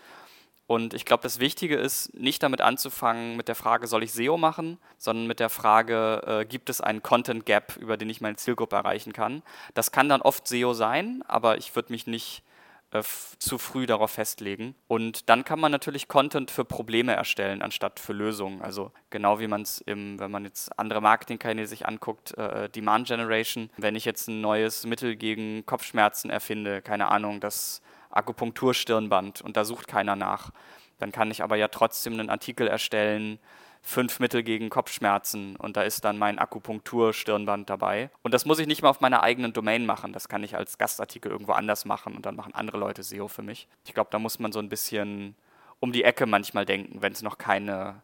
Und 0.73 0.95
ich 0.95 1.05
glaube, 1.05 1.23
das 1.23 1.39
Wichtige 1.39 1.77
ist, 1.77 2.15
nicht 2.15 2.43
damit 2.43 2.63
anzufangen 2.63 3.37
mit 3.37 3.47
der 3.47 3.55
Frage, 3.55 3.87
soll 3.87 4.03
ich 4.05 4.15
SEO 4.15 4.39
machen, 4.39 4.79
sondern 4.97 5.27
mit 5.27 5.39
der 5.39 5.51
Frage, 5.51 6.23
äh, 6.27 6.45
gibt 6.47 6.71
es 6.71 6.81
einen 6.81 7.03
Content 7.03 7.45
Gap, 7.45 7.77
über 7.77 7.99
den 7.99 8.09
ich 8.09 8.23
meine 8.23 8.37
Zielgruppe 8.37 8.77
erreichen 8.77 9.13
kann. 9.13 9.43
Das 9.75 9.93
kann 9.93 10.09
dann 10.09 10.23
oft 10.23 10.49
SEO 10.49 10.73
sein, 10.73 11.23
aber 11.29 11.59
ich 11.59 11.77
würde 11.77 11.93
mich 11.93 12.07
nicht 12.07 12.43
äh, 12.91 13.03
zu 13.39 13.59
früh 13.59 13.85
darauf 13.85 14.13
festlegen. 14.13 14.75
Und 14.89 15.29
dann 15.29 15.45
kann 15.45 15.61
man 15.61 15.73
natürlich 15.73 16.09
Content 16.09 16.51
für 16.51 16.65
Probleme 16.65 17.13
erstellen, 17.13 17.61
anstatt 17.61 18.01
für 18.01 18.15
Lösungen. 18.15 18.63
Also 18.63 18.93
genau 19.11 19.41
wie 19.41 19.49
man 19.49 19.61
es 19.61 19.83
im, 19.83 20.19
wenn 20.19 20.31
man 20.31 20.47
jetzt 20.47 20.79
andere 20.79 21.03
Marketingkanäle 21.03 21.69
sich 21.69 21.87
anguckt, 21.87 22.33
äh, 22.39 22.71
Demand 22.71 23.09
Generation, 23.09 23.69
wenn 23.77 23.95
ich 23.95 24.07
jetzt 24.07 24.27
ein 24.27 24.41
neues 24.41 24.87
Mittel 24.87 25.17
gegen 25.17 25.67
Kopfschmerzen 25.67 26.31
erfinde, 26.31 26.81
keine 26.81 27.09
Ahnung, 27.09 27.41
das 27.41 27.83
Akupunkturstirnband 28.13 29.43
und 29.43 29.57
da 29.57 29.65
sucht 29.65 29.89
keiner 29.89 30.17
nach. 30.17 30.51
Dann 30.99 31.13
kann 31.13 31.31
ich 31.31 31.43
aber 31.43 31.57
ja 31.57 31.69
trotzdem 31.69 32.15
einen 32.15 32.31
Artikel 32.31 32.67
erstellen, 32.67 33.39
fünf 33.83 34.21
Mittel 34.21 34.43
gegen 34.45 34.71
Kopfschmerzen 34.71 35.57
und 35.57 35.77
da 35.77 35.83
ist 35.83 36.05
dann 36.05 36.17
mein 36.17 36.39
Akupunkturstirnband 36.39 37.69
dabei. 37.69 38.11
Und 38.23 38.33
das 38.33 38.45
muss 38.47 38.61
ich 38.61 38.69
nicht 38.69 38.83
mal 38.83 38.91
auf 38.91 39.01
meiner 39.01 39.23
eigenen 39.23 39.53
Domain 39.53 39.85
machen. 39.85 40.13
Das 40.13 40.29
kann 40.29 40.45
ich 40.45 40.57
als 40.57 40.79
Gastartikel 40.79 41.33
irgendwo 41.33 41.53
anders 41.53 41.85
machen 41.85 42.15
und 42.15 42.25
dann 42.25 42.37
machen 42.37 42.55
andere 42.55 42.79
Leute 42.79 43.03
SEO 43.03 43.27
für 43.27 43.43
mich. 43.43 43.69
Ich 43.85 43.95
glaube, 43.95 44.11
da 44.13 44.21
muss 44.21 44.39
man 44.39 44.53
so 44.53 44.61
ein 44.61 44.69
bisschen 44.69 45.35
um 45.81 45.91
die 45.91 46.05
Ecke 46.05 46.27
manchmal 46.27 46.65
denken, 46.65 47.03
wenn 47.03 47.13
es 47.13 47.23
noch 47.23 47.39
keine, 47.39 48.03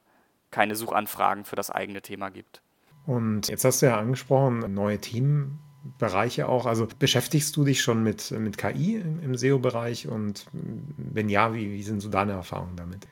keine 0.51 0.75
Suchanfragen 0.75 1.45
für 1.45 1.55
das 1.55 1.71
eigene 1.71 2.03
Thema 2.03 2.31
gibt. 2.31 2.61
Und 3.07 3.49
jetzt 3.49 3.65
hast 3.65 3.81
du 3.81 3.87
ja 3.87 3.97
angesprochen, 3.97 4.75
neue 4.75 4.99
Team 4.99 5.61
Bereiche 5.99 6.49
auch? 6.49 6.67
Also 6.67 6.87
beschäftigst 6.99 7.57
du 7.57 7.65
dich 7.65 7.81
schon 7.81 8.03
mit, 8.03 8.31
mit 8.31 8.59
KI 8.59 8.97
im, 8.97 9.23
im 9.23 9.37
SEO-Bereich 9.37 10.09
und 10.09 10.47
wenn 10.53 11.29
ja, 11.29 11.55
wie, 11.55 11.73
wie 11.73 11.83
sind 11.83 12.01
so 12.01 12.09
deine 12.09 12.33
Erfahrungen 12.33 12.77
damit? 12.77 13.07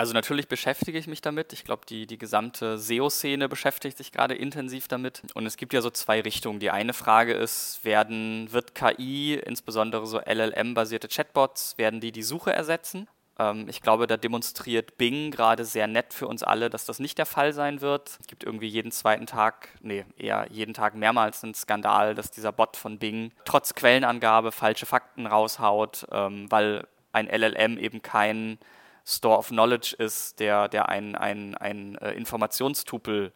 Also 0.00 0.14
natürlich 0.14 0.48
beschäftige 0.48 0.98
ich 0.98 1.06
mich 1.06 1.20
damit. 1.20 1.52
Ich 1.52 1.62
glaube, 1.62 1.84
die, 1.86 2.06
die 2.06 2.16
gesamte 2.16 2.78
SEO-Szene 2.78 3.50
beschäftigt 3.50 3.98
sich 3.98 4.12
gerade 4.12 4.34
intensiv 4.34 4.88
damit. 4.88 5.22
Und 5.34 5.44
es 5.44 5.58
gibt 5.58 5.74
ja 5.74 5.82
so 5.82 5.90
zwei 5.90 6.22
Richtungen. 6.22 6.58
Die 6.58 6.70
eine 6.70 6.94
Frage 6.94 7.34
ist, 7.34 7.84
werden, 7.84 8.50
wird 8.50 8.74
KI, 8.74 9.34
insbesondere 9.34 10.06
so 10.06 10.18
LLM-basierte 10.18 11.06
Chatbots, 11.08 11.76
werden 11.76 12.00
die 12.00 12.12
die 12.12 12.22
Suche 12.22 12.50
ersetzen? 12.50 13.08
Ähm, 13.40 13.66
ich 13.68 13.80
glaube, 13.80 14.06
da 14.06 14.16
demonstriert 14.18 14.98
Bing 14.98 15.30
gerade 15.30 15.64
sehr 15.64 15.86
nett 15.86 16.12
für 16.12 16.28
uns 16.28 16.42
alle, 16.42 16.68
dass 16.68 16.84
das 16.84 16.98
nicht 16.98 17.16
der 17.16 17.26
Fall 17.26 17.52
sein 17.52 17.80
wird. 17.80 18.18
Es 18.20 18.26
gibt 18.26 18.44
irgendwie 18.44 18.68
jeden 18.68 18.92
zweiten 18.92 19.26
Tag, 19.26 19.68
nee, 19.80 20.04
eher 20.16 20.46
jeden 20.50 20.74
Tag 20.74 20.94
mehrmals 20.94 21.42
einen 21.42 21.54
Skandal, 21.54 22.14
dass 22.14 22.30
dieser 22.30 22.52
Bot 22.52 22.76
von 22.76 22.98
Bing 22.98 23.32
trotz 23.46 23.74
Quellenangabe 23.74 24.52
falsche 24.52 24.86
Fakten 24.86 25.26
raushaut, 25.26 26.06
ähm, 26.12 26.50
weil 26.50 26.86
ein 27.12 27.28
LLM 27.28 27.78
eben 27.78 28.02
kein 28.02 28.58
Store 29.06 29.38
of 29.38 29.48
Knowledge 29.48 29.96
ist, 29.96 30.38
der, 30.38 30.68
der 30.68 30.88
ein, 30.90 31.16
ein, 31.16 31.54
ein 31.56 31.96
äh, 31.96 32.12
Informationstupel 32.12 33.32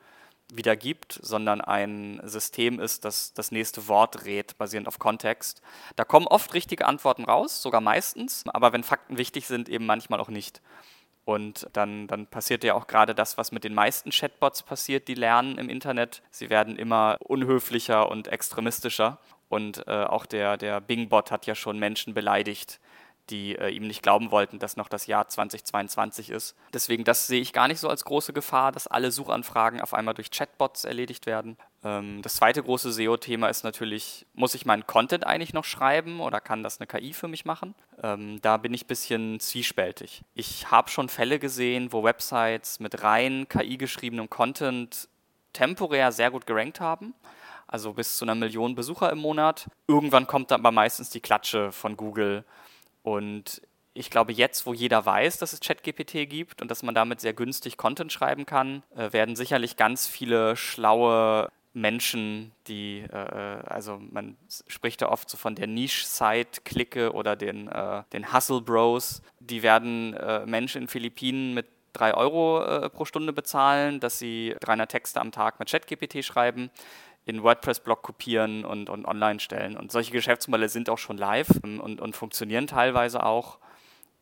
wiedergibt, 0.52 1.18
sondern 1.22 1.60
ein 1.60 2.20
System 2.24 2.80
ist, 2.80 3.04
das 3.04 3.32
das 3.34 3.50
nächste 3.50 3.88
Wort 3.88 4.24
rät, 4.24 4.56
basierend 4.58 4.88
auf 4.88 4.98
Kontext. 4.98 5.62
Da 5.96 6.04
kommen 6.04 6.26
oft 6.26 6.54
richtige 6.54 6.86
Antworten 6.86 7.24
raus, 7.24 7.62
sogar 7.62 7.80
meistens, 7.80 8.44
aber 8.46 8.72
wenn 8.72 8.82
Fakten 8.82 9.18
wichtig 9.18 9.46
sind, 9.46 9.68
eben 9.68 9.86
manchmal 9.86 10.20
auch 10.20 10.28
nicht. 10.28 10.60
Und 11.24 11.66
dann, 11.72 12.06
dann 12.06 12.26
passiert 12.26 12.64
ja 12.64 12.74
auch 12.74 12.86
gerade 12.86 13.14
das, 13.14 13.38
was 13.38 13.50
mit 13.50 13.64
den 13.64 13.74
meisten 13.74 14.10
Chatbots 14.10 14.62
passiert, 14.62 15.08
die 15.08 15.14
lernen 15.14 15.56
im 15.56 15.70
Internet. 15.70 16.22
Sie 16.30 16.50
werden 16.50 16.76
immer 16.76 17.16
unhöflicher 17.20 18.10
und 18.10 18.28
extremistischer. 18.28 19.18
Und 19.48 19.86
äh, 19.86 20.04
auch 20.04 20.26
der, 20.26 20.58
der 20.58 20.80
Bing-Bot 20.82 21.30
hat 21.30 21.46
ja 21.46 21.54
schon 21.54 21.78
Menschen 21.78 22.12
beleidigt, 22.12 22.78
die 23.30 23.56
äh, 23.56 23.70
ihm 23.70 23.86
nicht 23.86 24.02
glauben 24.02 24.30
wollten, 24.30 24.58
dass 24.58 24.76
noch 24.76 24.88
das 24.88 25.06
Jahr 25.06 25.28
2022 25.28 26.30
ist. 26.30 26.54
Deswegen, 26.72 27.04
das 27.04 27.26
sehe 27.26 27.40
ich 27.40 27.52
gar 27.52 27.68
nicht 27.68 27.80
so 27.80 27.88
als 27.88 28.04
große 28.04 28.32
Gefahr, 28.32 28.72
dass 28.72 28.86
alle 28.86 29.10
Suchanfragen 29.10 29.80
auf 29.80 29.94
einmal 29.94 30.14
durch 30.14 30.30
Chatbots 30.30 30.84
erledigt 30.84 31.26
werden. 31.26 31.56
Ähm, 31.82 32.20
das 32.22 32.36
zweite 32.36 32.62
große 32.62 32.92
SEO-Thema 32.92 33.48
ist 33.48 33.64
natürlich, 33.64 34.26
muss 34.34 34.54
ich 34.54 34.66
meinen 34.66 34.86
Content 34.86 35.26
eigentlich 35.26 35.54
noch 35.54 35.64
schreiben 35.64 36.20
oder 36.20 36.40
kann 36.40 36.62
das 36.62 36.80
eine 36.80 36.86
KI 36.86 37.12
für 37.12 37.28
mich 37.28 37.44
machen? 37.44 37.74
Ähm, 38.02 38.40
da 38.42 38.56
bin 38.58 38.74
ich 38.74 38.84
ein 38.84 38.88
bisschen 38.88 39.40
zwiespältig. 39.40 40.22
Ich 40.34 40.70
habe 40.70 40.90
schon 40.90 41.08
Fälle 41.08 41.38
gesehen, 41.38 41.92
wo 41.92 42.04
Websites 42.04 42.80
mit 42.80 43.02
rein 43.02 43.46
KI 43.48 43.78
geschriebenem 43.78 44.28
Content 44.28 45.08
temporär 45.52 46.12
sehr 46.12 46.30
gut 46.30 46.46
gerankt 46.46 46.80
haben 46.80 47.14
also 47.66 47.92
bis 47.92 48.16
zu 48.16 48.24
einer 48.24 48.34
Million 48.36 48.74
Besucher 48.74 49.10
im 49.10 49.18
Monat. 49.18 49.68
Irgendwann 49.88 50.26
kommt 50.26 50.50
dann 50.50 50.60
aber 50.60 50.70
meistens 50.70 51.10
die 51.10 51.20
Klatsche 51.20 51.72
von 51.72 51.96
Google 51.96 52.44
und 53.04 53.62
ich 53.92 54.10
glaube, 54.10 54.32
jetzt, 54.32 54.66
wo 54.66 54.74
jeder 54.74 55.06
weiß, 55.06 55.38
dass 55.38 55.52
es 55.52 55.60
ChatGPT 55.60 56.28
gibt 56.28 56.60
und 56.60 56.70
dass 56.70 56.82
man 56.82 56.96
damit 56.96 57.20
sehr 57.20 57.32
günstig 57.32 57.76
Content 57.76 58.12
schreiben 58.12 58.44
kann, 58.44 58.82
äh, 58.96 59.12
werden 59.12 59.36
sicherlich 59.36 59.76
ganz 59.76 60.08
viele 60.08 60.56
schlaue 60.56 61.48
Menschen, 61.74 62.52
die, 62.66 63.00
äh, 63.00 63.16
also 63.66 64.00
man 64.10 64.36
spricht 64.66 65.02
da 65.02 65.10
oft 65.10 65.30
so 65.30 65.36
von 65.36 65.54
der 65.54 65.68
Niche-Site-Clique 65.68 67.12
oder 67.12 67.36
den, 67.36 67.68
äh, 67.68 68.02
den 68.12 68.32
Hustle 68.32 68.62
Bros, 68.62 69.22
die 69.38 69.62
werden 69.62 70.14
äh, 70.14 70.44
Menschen 70.46 70.82
in 70.82 70.88
Philippinen 70.88 71.54
mit 71.54 71.66
3 71.92 72.14
Euro 72.14 72.64
äh, 72.64 72.90
pro 72.90 73.04
Stunde 73.04 73.32
bezahlen, 73.32 74.00
dass 74.00 74.18
sie 74.18 74.56
300 74.60 74.90
Texte 74.90 75.20
am 75.20 75.30
Tag 75.30 75.60
mit 75.60 75.70
ChatGPT 75.70 76.24
schreiben 76.24 76.70
in 77.26 77.42
WordPress-Blog 77.42 78.02
kopieren 78.02 78.64
und, 78.64 78.90
und 78.90 79.06
online 79.06 79.40
stellen. 79.40 79.76
Und 79.76 79.90
solche 79.90 80.12
Geschäftsmodelle 80.12 80.68
sind 80.68 80.90
auch 80.90 80.98
schon 80.98 81.16
live 81.16 81.48
ähm, 81.64 81.80
und, 81.80 82.00
und 82.00 82.14
funktionieren 82.16 82.66
teilweise 82.66 83.24
auch. 83.24 83.58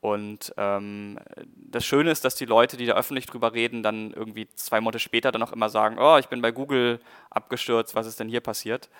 Und 0.00 0.52
ähm, 0.56 1.18
das 1.54 1.85
Schöne 1.85 2.11
ist, 2.11 2.25
dass 2.25 2.35
die 2.35 2.44
Leute, 2.44 2.76
die 2.76 2.87
da 2.87 2.94
öffentlich 2.94 3.26
drüber 3.26 3.52
reden, 3.54 3.85
dann 3.85 4.12
irgendwie 4.12 4.49
zwei 4.54 4.80
Monate 4.80 4.99
später 4.99 5.30
dann 5.30 5.42
auch 5.44 5.52
immer 5.52 5.68
sagen, 5.68 5.97
oh, 5.99 6.16
ich 6.18 6.28
bin 6.28 6.42
bei 6.42 6.50
Google 6.50 6.99
abgestürzt, 7.30 7.94
was 7.94 8.06
ist 8.06 8.18
denn 8.18 8.28
hier 8.28 8.40
passiert? 8.40 8.90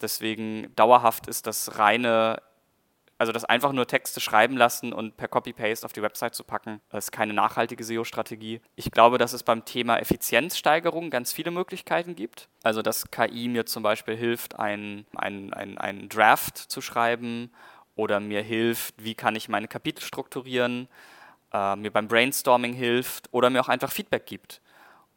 Deswegen 0.00 0.74
dauerhaft 0.74 1.28
ist 1.28 1.46
das 1.46 1.78
reine 1.78 2.42
also 3.20 3.32
das 3.32 3.44
einfach 3.44 3.72
nur 3.72 3.86
Texte 3.86 4.18
schreiben 4.18 4.56
lassen 4.56 4.94
und 4.94 5.18
per 5.18 5.28
Copy-Paste 5.28 5.84
auf 5.84 5.92
die 5.92 6.00
Website 6.00 6.34
zu 6.34 6.42
packen, 6.42 6.80
ist 6.90 7.12
keine 7.12 7.34
nachhaltige 7.34 7.84
SEO-Strategie. 7.84 8.62
Ich 8.76 8.90
glaube, 8.90 9.18
dass 9.18 9.34
es 9.34 9.42
beim 9.42 9.66
Thema 9.66 9.98
Effizienzsteigerung 9.98 11.10
ganz 11.10 11.30
viele 11.30 11.50
Möglichkeiten 11.50 12.16
gibt. 12.16 12.48
Also 12.62 12.80
dass 12.80 13.10
KI 13.10 13.48
mir 13.48 13.66
zum 13.66 13.82
Beispiel 13.82 14.16
hilft, 14.16 14.58
einen 14.58 15.04
ein, 15.14 15.52
ein 15.52 16.08
Draft 16.08 16.56
zu 16.56 16.80
schreiben 16.80 17.52
oder 17.94 18.20
mir 18.20 18.40
hilft, 18.40 18.94
wie 18.96 19.14
kann 19.14 19.36
ich 19.36 19.50
meine 19.50 19.68
Kapitel 19.68 20.02
strukturieren, 20.02 20.88
äh, 21.52 21.76
mir 21.76 21.90
beim 21.90 22.08
Brainstorming 22.08 22.72
hilft 22.72 23.28
oder 23.32 23.50
mir 23.50 23.60
auch 23.60 23.68
einfach 23.68 23.92
Feedback 23.92 24.24
gibt 24.24 24.62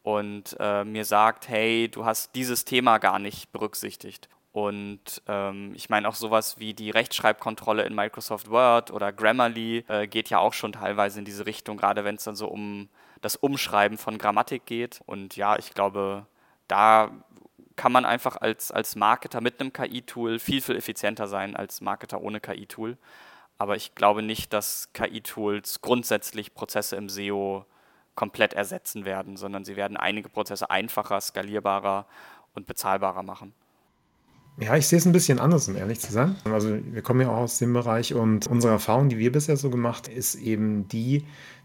und 0.02 0.54
äh, 0.60 0.84
mir 0.84 1.06
sagt, 1.06 1.48
hey, 1.48 1.88
du 1.88 2.04
hast 2.04 2.34
dieses 2.34 2.66
Thema 2.66 2.98
gar 2.98 3.18
nicht 3.18 3.50
berücksichtigt. 3.50 4.28
Und 4.54 5.20
ähm, 5.26 5.72
ich 5.74 5.90
meine 5.90 6.08
auch 6.08 6.14
sowas 6.14 6.60
wie 6.60 6.74
die 6.74 6.90
Rechtschreibkontrolle 6.90 7.82
in 7.82 7.92
Microsoft 7.92 8.48
Word 8.50 8.92
oder 8.92 9.12
Grammarly 9.12 9.84
äh, 9.88 10.06
geht 10.06 10.30
ja 10.30 10.38
auch 10.38 10.52
schon 10.52 10.70
teilweise 10.70 11.18
in 11.18 11.24
diese 11.24 11.44
Richtung, 11.44 11.76
gerade 11.76 12.04
wenn 12.04 12.14
es 12.14 12.22
dann 12.22 12.36
so 12.36 12.46
um 12.46 12.88
das 13.20 13.34
Umschreiben 13.34 13.98
von 13.98 14.16
Grammatik 14.16 14.64
geht. 14.64 15.00
Und 15.06 15.34
ja, 15.34 15.58
ich 15.58 15.74
glaube, 15.74 16.26
da 16.68 17.10
kann 17.74 17.90
man 17.90 18.04
einfach 18.04 18.36
als, 18.36 18.70
als 18.70 18.94
Marketer 18.94 19.40
mit 19.40 19.60
einem 19.60 19.72
KI-Tool 19.72 20.38
viel, 20.38 20.60
viel 20.60 20.76
effizienter 20.76 21.26
sein 21.26 21.56
als 21.56 21.80
Marketer 21.80 22.20
ohne 22.20 22.38
KI-Tool. 22.38 22.96
Aber 23.58 23.74
ich 23.74 23.96
glaube 23.96 24.22
nicht, 24.22 24.52
dass 24.52 24.92
KI-Tools 24.92 25.80
grundsätzlich 25.80 26.54
Prozesse 26.54 26.94
im 26.94 27.08
SEO 27.08 27.66
komplett 28.14 28.52
ersetzen 28.52 29.04
werden, 29.04 29.36
sondern 29.36 29.64
sie 29.64 29.74
werden 29.74 29.96
einige 29.96 30.28
Prozesse 30.28 30.70
einfacher, 30.70 31.20
skalierbarer 31.20 32.06
und 32.54 32.66
bezahlbarer 32.66 33.24
machen. 33.24 33.52
Ja, 34.60 34.76
ich 34.76 34.86
sehe 34.86 34.98
es 34.98 35.06
ein 35.06 35.12
bisschen 35.12 35.40
anders, 35.40 35.68
um 35.68 35.76
ehrlich 35.76 35.98
zu 35.98 36.12
sein. 36.12 36.36
Also 36.44 36.78
wir 36.84 37.02
kommen 37.02 37.20
ja 37.20 37.28
auch 37.28 37.38
aus 37.38 37.58
dem 37.58 37.72
Bereich 37.72 38.14
und 38.14 38.46
unsere 38.46 38.72
Erfahrung, 38.72 39.08
die 39.08 39.18
wir 39.18 39.32
bisher 39.32 39.56
so 39.56 39.68
gemacht, 39.68 40.06
ist 40.06 40.36
eben 40.36 40.86
die, 40.86 41.24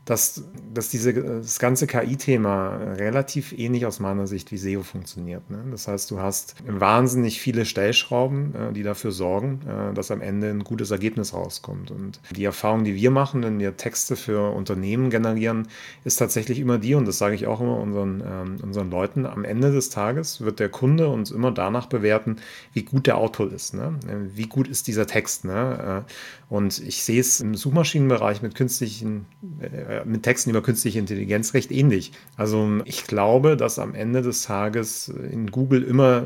dass, 0.10 0.44
dass 0.74 0.90
diese, 0.90 1.14
das 1.14 1.60
ganze 1.60 1.86
KI-Thema 1.86 2.96
relativ 2.96 3.54
ähnlich 3.56 3.86
aus 3.86 4.00
meiner 4.00 4.26
Sicht 4.26 4.52
wie 4.52 4.58
SEO 4.58 4.82
funktioniert. 4.82 5.48
Ne? 5.52 5.64
Das 5.70 5.88
heißt, 5.88 6.10
du 6.10 6.20
hast 6.20 6.56
wahnsinnig 6.66 7.40
viele 7.40 7.64
Stellschrauben, 7.64 8.56
äh, 8.56 8.74
die 8.74 8.82
dafür 8.82 9.12
sorgen, 9.12 9.62
äh, 9.68 9.94
dass 9.94 10.10
am 10.10 10.22
Ende 10.22 10.50
ein 10.50 10.64
gutes 10.64 10.90
Ergebnis 10.90 11.36
rauskommt. 11.36 11.92
Und 11.92 12.22
die 12.36 12.44
Erfahrung, 12.44 12.86
die 12.86 12.96
wir 12.96 13.12
machen, 13.12 13.44
wenn 13.44 13.60
wir 13.60 13.78
Texte 13.78 14.16
für 14.16 14.52
Unternehmen 14.52 15.12
generieren, 15.12 15.68
ist 16.04 16.16
tatsächlich 16.16 16.58
immer 16.58 16.80
die, 16.80 16.96
und 16.96 17.08
das 17.08 17.20
sage 17.20 17.36
ich 17.36 17.46
auch 17.46 17.62
immer 17.62 17.78
unseren, 17.78 18.24
ähm, 18.26 18.56
unseren 18.64 18.90
Leuten, 18.90 19.28
am 19.28 19.44
Ende 19.44 19.72
des 19.72 19.92
Tages 19.92 20.42
wird 20.42 20.60
der 20.60 20.70
Kunde 20.70 21.10
uns 21.10 21.30
immer 21.30 21.52
danach 21.52 21.86
bewerten, 21.86 22.38
wie 22.74 22.82
gut 22.82 23.06
der 23.06 23.20
Autor 23.20 23.54
ist. 23.54 23.76
Ne? 23.76 23.94
Wie 24.34 24.48
gut 24.48 24.68
ist 24.68 24.88
dieser 24.88 25.06
Text. 25.06 25.46
Ne? 25.46 26.06
Äh, 26.08 26.12
und 26.50 26.80
ich 26.80 27.04
sehe 27.04 27.20
es 27.20 27.42
im 27.42 27.54
Suchmaschinenbereich 27.54 28.42
mit 28.42 28.56
künstlichen 28.56 29.28
äh, 29.62 29.99
mit 30.06 30.24
Texten 30.24 30.50
über 30.50 30.62
künstliche 30.62 31.00
Intelligenz 31.00 31.54
recht 31.54 31.72
ähnlich. 31.72 32.12
Also 32.38 32.80
ich 32.86 33.06
glaube, 33.06 33.58
dass 33.58 33.80
am 33.80 33.94
Ende 33.94 34.22
des 34.22 34.44
Tages 34.44 35.10
in 35.10 35.52
Google 35.52 35.84
immer 35.84 36.24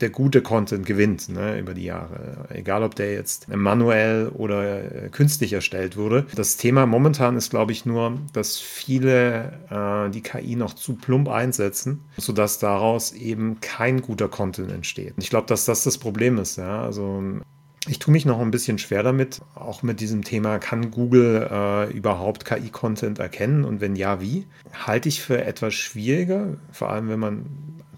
der 0.00 0.10
gute 0.10 0.42
Content 0.42 0.86
gewinnt 0.86 1.28
ne, 1.28 1.58
über 1.58 1.74
die 1.74 1.84
Jahre. 1.84 2.46
Egal, 2.50 2.82
ob 2.82 2.94
der 2.94 3.12
jetzt 3.12 3.48
manuell 3.48 4.28
oder 4.28 5.04
äh, 5.04 5.08
künstlich 5.08 5.52
erstellt 5.52 5.96
wurde. 5.96 6.26
Das 6.34 6.56
Thema 6.56 6.86
momentan 6.86 7.36
ist, 7.36 7.50
glaube 7.50 7.72
ich, 7.72 7.86
nur, 7.86 8.18
dass 8.32 8.58
viele 8.58 9.52
äh, 9.70 10.10
die 10.10 10.22
KI 10.22 10.56
noch 10.56 10.74
zu 10.74 10.94
plump 10.94 11.28
einsetzen, 11.28 12.02
sodass 12.16 12.58
daraus 12.58 13.12
eben 13.12 13.60
kein 13.60 14.02
guter 14.02 14.28
Content 14.28 14.70
entsteht. 14.70 15.14
Ich 15.18 15.30
glaube, 15.30 15.46
dass 15.46 15.64
das 15.64 15.84
das 15.84 15.98
Problem 15.98 16.38
ist. 16.38 16.56
Ja? 16.56 16.82
Also 16.82 17.22
ich 17.86 17.98
tue 17.98 18.12
mich 18.12 18.24
noch 18.24 18.40
ein 18.40 18.50
bisschen 18.50 18.78
schwer 18.78 19.02
damit, 19.02 19.40
auch 19.54 19.82
mit 19.82 20.00
diesem 20.00 20.24
Thema, 20.24 20.58
kann 20.58 20.90
Google 20.90 21.48
äh, 21.50 21.92
überhaupt 21.92 22.44
KI-Content 22.44 23.18
erkennen 23.18 23.64
und 23.64 23.80
wenn 23.80 23.96
ja, 23.96 24.20
wie? 24.20 24.46
Halte 24.72 25.08
ich 25.08 25.22
für 25.22 25.44
etwas 25.44 25.74
schwieriger, 25.74 26.56
vor 26.72 26.90
allem 26.90 27.08
wenn 27.08 27.20
man 27.20 27.46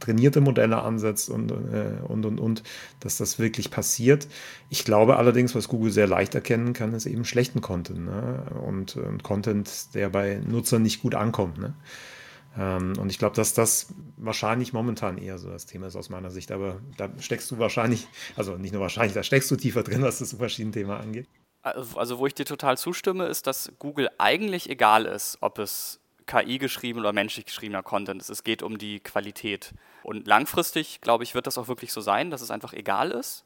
trainierte 0.01 0.41
Modelle 0.41 0.83
ansetzt 0.83 1.29
und, 1.29 1.51
äh, 1.51 2.03
und, 2.07 2.25
und, 2.25 2.39
und, 2.39 2.63
dass 3.01 3.17
das 3.17 3.39
wirklich 3.39 3.71
passiert. 3.71 4.29
Ich 4.71 4.85
glaube 4.85 5.17
allerdings, 5.17 5.55
was 5.55 5.69
Google 5.69 5.91
sehr 5.91 6.07
leicht 6.07 6.35
erkennen 6.35 6.73
kann, 6.73 6.95
ist 6.95 7.07
eben 7.07 7.25
schlechten 7.25 7.61
Content 7.61 8.07
ne? 8.07 8.43
und, 8.65 8.97
und 8.97 9.23
Content, 9.23 9.95
der 9.95 10.09
bei 10.09 10.41
Nutzern 10.47 10.83
nicht 10.83 11.03
gut 11.03 11.15
ankommt. 11.15 11.59
Ne? 11.59 11.75
Ähm, 12.57 12.95
und 12.99 13.11
ich 13.11 13.19
glaube, 13.19 13.37
dass 13.37 13.55
das 13.55 13.95
wahrscheinlich 14.17 14.73
momentan 14.73 15.19
eher 15.19 15.39
so 15.39 15.51
das 15.51 15.67
Thema 15.67 15.87
ist 15.87 15.97
aus 15.97 16.09
meiner 16.09 16.31
Sicht. 16.31 16.51
Aber 16.53 16.81
da 16.97 17.11
steckst 17.19 17.51
du 17.51 17.59
wahrscheinlich, 17.59 18.09
also 18.37 18.57
nicht 18.57 18.73
nur 18.73 18.81
wahrscheinlich, 18.81 19.15
da 19.15 19.23
steckst 19.23 19.51
du 19.51 19.57
tiefer 19.57 19.83
drin, 19.83 20.03
was 20.03 20.19
das 20.19 20.31
Suchmaschinenthema 20.31 20.99
angeht. 20.99 21.27
Also, 21.63 21.99
also, 21.99 22.19
wo 22.19 22.27
ich 22.27 22.35
dir 22.35 22.45
total 22.45 22.79
zustimme, 22.79 23.27
ist, 23.27 23.47
dass 23.47 23.73
Google 23.79 24.09
eigentlich 24.19 24.71
egal 24.71 25.07
ist, 25.07 25.39
ob 25.41 25.59
es 25.59 26.01
KI 26.27 26.59
geschrieben 26.59 27.01
oder 27.01 27.13
menschlich 27.13 27.47
geschriebener 27.47 27.83
Content 27.83 28.23
ist. 28.23 28.29
Es 28.29 28.45
geht 28.45 28.63
um 28.63 28.79
die 28.79 29.01
Qualität. 29.01 29.73
Und 30.03 30.27
langfristig, 30.27 31.01
glaube 31.01 31.25
ich, 31.25 31.35
wird 31.35 31.47
das 31.47 31.59
auch 31.59 31.69
wirklich 31.69 31.93
so 31.93 32.01
sein, 32.01 32.31
dass 32.31 32.43
es 32.43 32.51
einfach 32.51 32.73
egal 32.73 33.11
ist. 33.11 33.45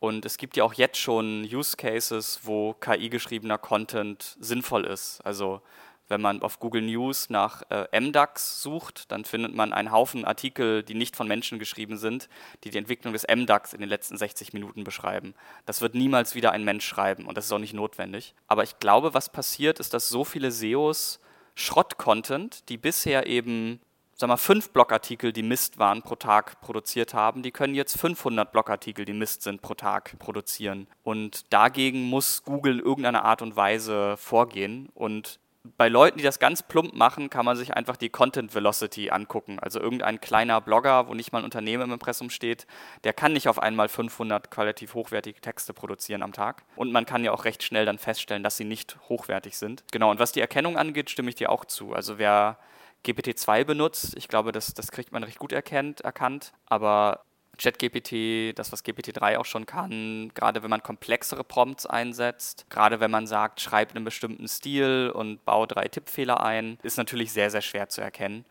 Und 0.00 0.24
es 0.24 0.36
gibt 0.36 0.56
ja 0.56 0.62
auch 0.62 0.74
jetzt 0.74 0.98
schon 0.98 1.42
Use 1.42 1.76
Cases, 1.76 2.40
wo 2.44 2.74
KI 2.74 3.08
geschriebener 3.08 3.58
Content 3.58 4.36
sinnvoll 4.38 4.84
ist. 4.84 5.20
Also 5.24 5.60
wenn 6.08 6.20
man 6.20 6.42
auf 6.42 6.58
Google 6.58 6.82
News 6.82 7.30
nach 7.30 7.62
äh, 7.70 8.00
MDAX 8.00 8.62
sucht, 8.62 9.10
dann 9.12 9.24
findet 9.24 9.54
man 9.54 9.72
einen 9.72 9.92
Haufen 9.92 10.24
Artikel, 10.24 10.82
die 10.82 10.94
nicht 10.94 11.16
von 11.16 11.28
Menschen 11.28 11.58
geschrieben 11.58 11.96
sind, 11.96 12.28
die 12.64 12.70
die 12.70 12.78
Entwicklung 12.78 13.12
des 13.12 13.26
MDAX 13.28 13.72
in 13.72 13.80
den 13.80 13.88
letzten 13.88 14.16
60 14.16 14.52
Minuten 14.52 14.84
beschreiben. 14.84 15.34
Das 15.66 15.80
wird 15.80 15.94
niemals 15.94 16.34
wieder 16.34 16.52
ein 16.52 16.64
Mensch 16.64 16.86
schreiben 16.86 17.26
und 17.26 17.36
das 17.36 17.46
ist 17.46 17.52
auch 17.52 17.58
nicht 17.58 17.74
notwendig. 17.74 18.34
Aber 18.46 18.62
ich 18.62 18.78
glaube, 18.78 19.14
was 19.14 19.30
passiert, 19.30 19.80
ist, 19.80 19.94
dass 19.94 20.08
so 20.08 20.24
viele 20.24 20.50
SEOs 20.50 21.20
Schrott-Content, 21.54 22.68
die 22.68 22.76
bisher 22.76 23.26
eben 23.26 23.80
sag 24.18 24.28
mal, 24.28 24.36
fünf 24.36 24.70
Blogartikel, 24.70 25.32
die 25.32 25.44
Mist 25.44 25.78
waren, 25.78 26.02
pro 26.02 26.16
Tag 26.16 26.60
produziert 26.60 27.14
haben, 27.14 27.42
die 27.42 27.52
können 27.52 27.74
jetzt 27.74 27.98
500 27.98 28.50
Blogartikel, 28.50 29.04
die 29.04 29.12
Mist 29.12 29.42
sind, 29.42 29.62
pro 29.62 29.74
Tag 29.74 30.18
produzieren. 30.18 30.88
Und 31.04 31.52
dagegen 31.52 32.02
muss 32.02 32.42
Google 32.42 32.80
in 32.80 32.84
irgendeiner 32.84 33.24
Art 33.24 33.42
und 33.42 33.54
Weise 33.54 34.16
vorgehen. 34.16 34.88
Und 34.94 35.38
bei 35.76 35.88
Leuten, 35.88 36.18
die 36.18 36.24
das 36.24 36.38
ganz 36.38 36.62
plump 36.62 36.94
machen, 36.94 37.30
kann 37.30 37.44
man 37.44 37.56
sich 37.56 37.74
einfach 37.74 37.96
die 37.96 38.08
Content 38.08 38.54
Velocity 38.54 39.10
angucken. 39.10 39.58
Also 39.58 39.80
irgendein 39.80 40.20
kleiner 40.20 40.60
Blogger, 40.60 41.08
wo 41.08 41.14
nicht 41.14 41.32
mal 41.32 41.38
ein 41.38 41.44
Unternehmen 41.44 41.84
im 41.84 41.92
Impressum 41.92 42.30
steht, 42.30 42.66
der 43.04 43.12
kann 43.12 43.32
nicht 43.32 43.48
auf 43.48 43.60
einmal 43.60 43.88
500 43.88 44.50
qualitativ 44.50 44.94
hochwertige 44.94 45.40
Texte 45.40 45.74
produzieren 45.74 46.22
am 46.22 46.32
Tag. 46.32 46.64
Und 46.76 46.92
man 46.92 47.06
kann 47.06 47.24
ja 47.24 47.32
auch 47.32 47.44
recht 47.44 47.62
schnell 47.62 47.84
dann 47.84 47.98
feststellen, 47.98 48.42
dass 48.42 48.56
sie 48.56 48.64
nicht 48.64 48.96
hochwertig 49.08 49.56
sind. 49.56 49.84
Genau, 49.92 50.10
und 50.10 50.18
was 50.18 50.32
die 50.32 50.40
Erkennung 50.40 50.76
angeht, 50.76 51.10
stimme 51.10 51.28
ich 51.28 51.34
dir 51.34 51.50
auch 51.50 51.64
zu. 51.64 51.92
Also 51.92 52.18
wer 52.18 52.58
GPT-2 53.06 53.64
benutzt, 53.64 54.16
ich 54.16 54.28
glaube, 54.28 54.52
das, 54.52 54.74
das 54.74 54.90
kriegt 54.90 55.12
man 55.12 55.22
recht 55.22 55.38
gut 55.38 55.52
erkennt, 55.52 56.00
erkannt. 56.00 56.52
Aber 56.66 57.24
ChatGPT, 57.58 58.58
das, 58.58 58.72
was 58.72 58.84
GPT-3 58.84 59.38
auch 59.38 59.44
schon 59.44 59.66
kann, 59.66 60.30
gerade 60.34 60.62
wenn 60.62 60.70
man 60.70 60.82
komplexere 60.82 61.44
Prompts 61.44 61.86
einsetzt, 61.86 62.66
gerade 62.70 63.00
wenn 63.00 63.10
man 63.10 63.26
sagt, 63.26 63.60
schreib 63.60 63.94
einen 63.94 64.04
bestimmten 64.04 64.48
Stil 64.48 65.12
und 65.14 65.44
baue 65.44 65.66
drei 65.66 65.88
Tippfehler 65.88 66.42
ein, 66.42 66.78
ist 66.82 66.96
natürlich 66.96 67.32
sehr, 67.32 67.50
sehr 67.50 67.62
schwer 67.62 67.88
zu 67.88 68.00
erkennen. 68.00 68.44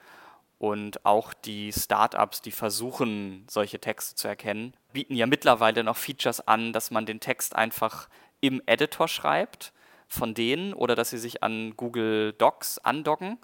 Und 0.60 1.06
auch 1.06 1.34
die 1.34 1.72
Startups, 1.72 2.42
die 2.42 2.52
versuchen, 2.52 3.46
solche 3.48 3.80
Texte 3.80 4.16
zu 4.16 4.28
erkennen, 4.28 4.74
bieten 4.92 5.16
ja 5.16 5.28
mittlerweile 5.28 5.84
noch 5.84 5.98
Features 5.98 6.48
an, 6.48 6.74
dass 6.74 6.90
man 6.90 7.06
den 7.06 7.20
Text 7.20 7.56
einfach 7.56 8.10
im 8.42 8.62
Editor 8.66 9.08
schreibt 9.08 9.72
von 10.08 10.34
denen 10.34 10.74
oder 10.74 10.96
dass 10.96 11.12
sie 11.12 11.18
sich 11.18 11.44
an 11.44 11.76
Google 11.76 12.34
Docs 12.34 12.80
andocken 12.80 13.38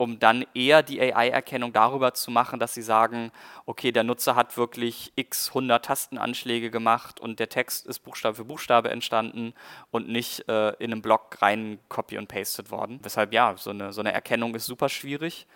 um 0.00 0.18
dann 0.18 0.46
eher 0.54 0.82
die 0.82 0.98
AI-Erkennung 0.98 1.74
darüber 1.74 2.14
zu 2.14 2.30
machen, 2.30 2.58
dass 2.58 2.72
sie 2.72 2.80
sagen, 2.80 3.30
okay, 3.66 3.92
der 3.92 4.02
Nutzer 4.02 4.34
hat 4.34 4.56
wirklich 4.56 5.12
x 5.14 5.48
100 5.48 5.84
Tastenanschläge 5.84 6.70
gemacht 6.70 7.20
und 7.20 7.38
der 7.38 7.50
Text 7.50 7.86
ist 7.86 7.98
Buchstabe 7.98 8.34
für 8.34 8.46
Buchstabe 8.46 8.88
entstanden 8.88 9.52
und 9.90 10.08
nicht 10.08 10.48
äh, 10.48 10.70
in 10.82 10.90
einem 10.90 11.02
Block 11.02 11.42
rein 11.42 11.80
copy 11.90 12.16
und 12.16 12.28
pasted 12.28 12.70
worden. 12.70 12.98
Weshalb 13.02 13.34
ja, 13.34 13.54
so 13.58 13.68
eine, 13.68 13.92
so 13.92 14.00
eine 14.00 14.14
Erkennung 14.14 14.54
ist 14.54 14.64
super 14.64 14.88
schwierig. 14.88 15.46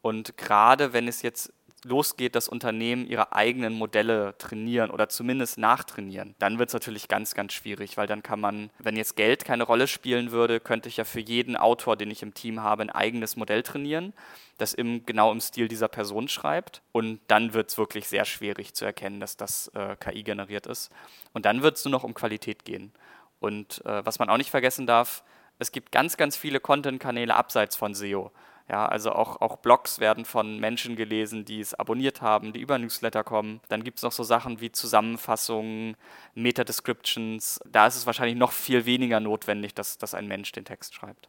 Und 0.00 0.38
gerade 0.38 0.94
wenn 0.94 1.06
es 1.06 1.20
jetzt 1.20 1.52
losgeht, 1.84 2.34
dass 2.34 2.48
Unternehmen 2.48 3.06
ihre 3.06 3.32
eigenen 3.32 3.74
Modelle 3.74 4.36
trainieren 4.38 4.90
oder 4.90 5.08
zumindest 5.08 5.58
nachtrainieren, 5.58 6.34
dann 6.38 6.58
wird 6.58 6.68
es 6.68 6.74
natürlich 6.74 7.08
ganz, 7.08 7.34
ganz 7.34 7.52
schwierig, 7.52 7.96
weil 7.96 8.06
dann 8.06 8.22
kann 8.22 8.40
man, 8.40 8.70
wenn 8.78 8.96
jetzt 8.96 9.16
Geld 9.16 9.44
keine 9.44 9.64
Rolle 9.64 9.86
spielen 9.86 10.30
würde, 10.30 10.60
könnte 10.60 10.88
ich 10.88 10.96
ja 10.96 11.04
für 11.04 11.20
jeden 11.20 11.56
Autor, 11.56 11.96
den 11.96 12.10
ich 12.10 12.22
im 12.22 12.34
Team 12.34 12.62
habe, 12.62 12.82
ein 12.82 12.90
eigenes 12.90 13.36
Modell 13.36 13.62
trainieren, 13.62 14.12
das 14.58 14.74
im, 14.74 15.04
genau 15.06 15.32
im 15.32 15.40
Stil 15.40 15.68
dieser 15.68 15.88
Person 15.88 16.28
schreibt. 16.28 16.82
Und 16.92 17.20
dann 17.28 17.54
wird 17.54 17.70
es 17.70 17.78
wirklich 17.78 18.08
sehr 18.08 18.24
schwierig 18.24 18.74
zu 18.74 18.84
erkennen, 18.84 19.20
dass 19.20 19.36
das 19.36 19.68
äh, 19.74 19.96
KI 19.96 20.22
generiert 20.22 20.66
ist. 20.66 20.90
Und 21.32 21.46
dann 21.46 21.62
wird 21.62 21.76
es 21.76 21.84
nur 21.84 21.92
noch 21.92 22.04
um 22.04 22.14
Qualität 22.14 22.64
gehen. 22.64 22.92
Und 23.40 23.84
äh, 23.84 24.04
was 24.06 24.18
man 24.18 24.28
auch 24.28 24.36
nicht 24.36 24.50
vergessen 24.50 24.86
darf, 24.86 25.24
es 25.58 25.72
gibt 25.72 25.92
ganz, 25.92 26.16
ganz 26.16 26.36
viele 26.36 26.60
Content-Kanäle 26.60 27.34
abseits 27.34 27.76
von 27.76 27.94
SEO. 27.94 28.30
Ja, 28.68 28.86
also 28.86 29.12
auch, 29.12 29.40
auch 29.40 29.56
Blogs 29.56 29.98
werden 29.98 30.24
von 30.24 30.58
Menschen 30.58 30.96
gelesen, 30.96 31.44
die 31.44 31.60
es 31.60 31.74
abonniert 31.74 32.22
haben, 32.22 32.52
die 32.52 32.60
über 32.60 32.78
Newsletter 32.78 33.24
kommen. 33.24 33.60
Dann 33.68 33.84
gibt 33.84 33.98
es 33.98 34.02
noch 34.02 34.12
so 34.12 34.22
Sachen 34.22 34.60
wie 34.60 34.72
Zusammenfassungen, 34.72 35.96
Meta-Descriptions. 36.34 37.60
Da 37.70 37.86
ist 37.86 37.96
es 37.96 38.06
wahrscheinlich 38.06 38.36
noch 38.36 38.52
viel 38.52 38.86
weniger 38.86 39.20
notwendig, 39.20 39.74
dass, 39.74 39.98
dass 39.98 40.14
ein 40.14 40.28
Mensch 40.28 40.52
den 40.52 40.64
Text 40.64 40.94
schreibt. 40.94 41.28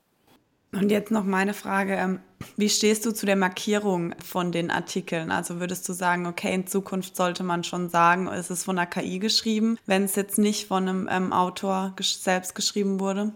Und 0.73 0.89
jetzt 0.89 1.11
noch 1.11 1.23
meine 1.23 1.53
Frage, 1.53 1.93
ähm, 1.93 2.19
wie 2.57 2.69
stehst 2.69 3.05
du 3.05 3.11
zu 3.13 3.27
der 3.27 3.35
Markierung 3.35 4.15
von 4.23 4.51
den 4.51 4.71
Artikeln? 4.71 5.29
Also 5.29 5.59
würdest 5.59 5.87
du 5.87 5.93
sagen, 5.93 6.25
okay, 6.25 6.53
in 6.53 6.65
Zukunft 6.65 7.15
sollte 7.15 7.43
man 7.43 7.63
schon 7.63 7.89
sagen, 7.89 8.27
es 8.27 8.49
ist 8.49 8.63
von 8.63 8.79
einer 8.79 8.87
KI 8.87 9.19
geschrieben, 9.19 9.77
wenn 9.85 10.03
es 10.03 10.15
jetzt 10.15 10.39
nicht 10.39 10.67
von 10.67 10.89
einem 10.89 11.09
ähm, 11.11 11.31
Autor 11.31 11.93
selbst 11.99 12.55
geschrieben 12.55 12.99
wurde? 12.99 13.33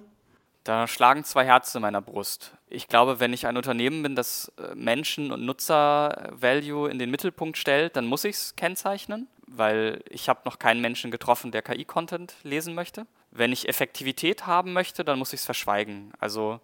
Da 0.67 0.85
schlagen 0.85 1.23
zwei 1.23 1.45
Herzen 1.45 1.77
in 1.77 1.83
meiner 1.83 2.01
Brust. 2.01 2.51
Ich 2.67 2.89
glaube, 2.89 3.21
wenn 3.21 3.31
ich 3.31 3.47
ein 3.47 3.55
Unternehmen 3.55 4.03
bin, 4.03 4.15
das 4.15 4.51
äh, 4.57 4.75
Menschen- 4.75 5.31
und 5.31 5.45
Nutzer-Value 5.45 6.89
in 6.89 6.99
den 6.99 7.09
Mittelpunkt 7.09 7.57
stellt, 7.57 7.95
dann 7.95 8.05
muss 8.05 8.25
ich 8.25 8.35
es 8.35 8.55
kennzeichnen, 8.57 9.29
weil 9.47 10.03
ich 10.09 10.27
habe 10.27 10.41
noch 10.43 10.59
keinen 10.59 10.81
Menschen 10.81 11.09
getroffen, 11.09 11.51
der 11.51 11.61
KI-Content 11.61 12.35
lesen 12.43 12.75
möchte. 12.75 13.07
Wenn 13.31 13.53
ich 13.53 13.69
Effektivität 13.69 14.45
haben 14.45 14.73
möchte, 14.73 15.05
dann 15.05 15.17
muss 15.17 15.31
ich 15.31 15.39
es 15.39 15.45
verschweigen. 15.45 16.11
Also 16.19 16.59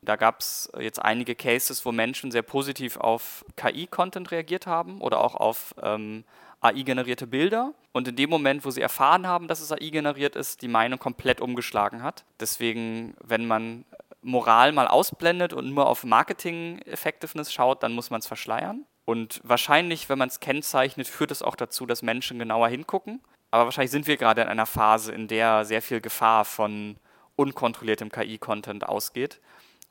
da 0.00 0.16
gab 0.16 0.40
es 0.40 0.72
jetzt 0.80 1.02
einige 1.02 1.34
Cases, 1.34 1.84
wo 1.84 1.92
Menschen 1.92 2.30
sehr 2.30 2.40
positiv 2.40 2.96
auf 2.96 3.44
KI-Content 3.56 4.30
reagiert 4.30 4.66
haben 4.66 5.02
oder 5.02 5.20
auch 5.20 5.34
auf 5.34 5.74
ähm, 5.82 6.24
AI-generierte 6.62 7.26
Bilder 7.26 7.74
und 7.92 8.08
in 8.08 8.16
dem 8.16 8.30
Moment, 8.30 8.64
wo 8.64 8.70
sie 8.70 8.80
erfahren 8.80 9.26
haben, 9.26 9.48
dass 9.48 9.60
es 9.60 9.72
AI 9.72 9.90
generiert 9.90 10.36
ist, 10.36 10.62
die 10.62 10.68
Meinung 10.68 10.98
komplett 10.98 11.40
umgeschlagen 11.40 12.02
hat. 12.02 12.24
Deswegen, 12.40 13.14
wenn 13.22 13.46
man 13.46 13.84
Moral 14.22 14.72
mal 14.72 14.86
ausblendet 14.86 15.52
und 15.52 15.74
nur 15.74 15.88
auf 15.88 16.04
Marketing-Effectiveness 16.04 17.52
schaut, 17.52 17.82
dann 17.82 17.92
muss 17.92 18.10
man 18.10 18.20
es 18.20 18.26
verschleiern. 18.26 18.86
Und 19.04 19.40
wahrscheinlich, 19.42 20.08
wenn 20.08 20.18
man 20.18 20.28
es 20.28 20.38
kennzeichnet, 20.38 21.08
führt 21.08 21.32
es 21.32 21.42
auch 21.42 21.56
dazu, 21.56 21.86
dass 21.86 22.02
Menschen 22.02 22.38
genauer 22.38 22.68
hingucken. 22.68 23.20
Aber 23.50 23.64
wahrscheinlich 23.64 23.90
sind 23.90 24.06
wir 24.06 24.16
gerade 24.16 24.42
in 24.42 24.48
einer 24.48 24.66
Phase, 24.66 25.12
in 25.12 25.26
der 25.26 25.64
sehr 25.64 25.82
viel 25.82 26.00
Gefahr 26.00 26.44
von 26.44 26.96
unkontrolliertem 27.34 28.10
KI-Content 28.10 28.88
ausgeht. 28.88 29.40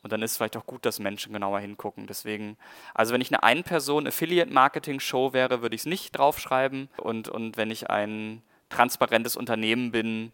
Und 0.04 0.12
dann 0.12 0.22
ist 0.22 0.32
es 0.32 0.38
vielleicht 0.38 0.58
auch 0.58 0.66
gut, 0.66 0.86
dass 0.86 1.00
Menschen 1.00 1.34
genauer 1.34 1.60
hingucken. 1.60 2.08
Deswegen, 2.08 2.58
also 2.94 3.14
wenn 3.14 3.22
ich 3.22 3.32
eine 3.32 3.44
Ein-Person-Affiliate-Marketing-Show 3.44 5.34
wäre, 5.34 5.62
würde 5.62 5.76
ich 5.76 5.82
es 5.82 5.86
nicht 5.86 6.18
draufschreiben. 6.18 6.90
Und, 6.98 7.30
und 7.30 7.58
wenn 7.58 7.70
ich 7.70 7.90
ein 7.90 8.42
transparentes 8.70 9.36
Unternehmen 9.36 9.92
bin, 9.92 10.32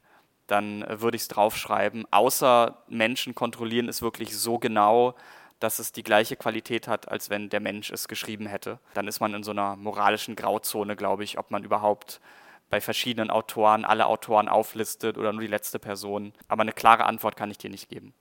dann 0.47 0.85
würde 0.87 1.17
ich 1.17 1.23
es 1.23 1.27
draufschreiben. 1.27 2.05
Außer 2.11 2.83
Menschen 2.87 3.35
kontrollieren 3.35 3.89
es 3.89 4.01
wirklich 4.01 4.37
so 4.37 4.57
genau, 4.57 5.15
dass 5.59 5.79
es 5.79 5.91
die 5.91 6.03
gleiche 6.03 6.35
Qualität 6.35 6.87
hat, 6.87 7.09
als 7.09 7.29
wenn 7.29 7.49
der 7.49 7.59
Mensch 7.59 7.91
es 7.91 8.07
geschrieben 8.07 8.45
hätte. 8.45 8.79
Dann 8.93 9.07
ist 9.07 9.19
man 9.19 9.33
in 9.33 9.43
so 9.43 9.51
einer 9.51 9.75
moralischen 9.75 10.35
Grauzone, 10.35 10.95
glaube 10.95 11.23
ich, 11.23 11.37
ob 11.37 11.51
man 11.51 11.63
überhaupt 11.63 12.21
bei 12.69 12.79
verschiedenen 12.81 13.29
Autoren 13.29 13.85
alle 13.85 14.07
Autoren 14.07 14.49
auflistet 14.49 15.17
oder 15.17 15.31
nur 15.31 15.41
die 15.41 15.47
letzte 15.47 15.79
Person. 15.79 16.33
Aber 16.47 16.61
eine 16.61 16.73
klare 16.73 17.05
Antwort 17.05 17.35
kann 17.35 17.51
ich 17.51 17.57
dir 17.57 17.69
nicht 17.69 17.89
geben. 17.89 18.13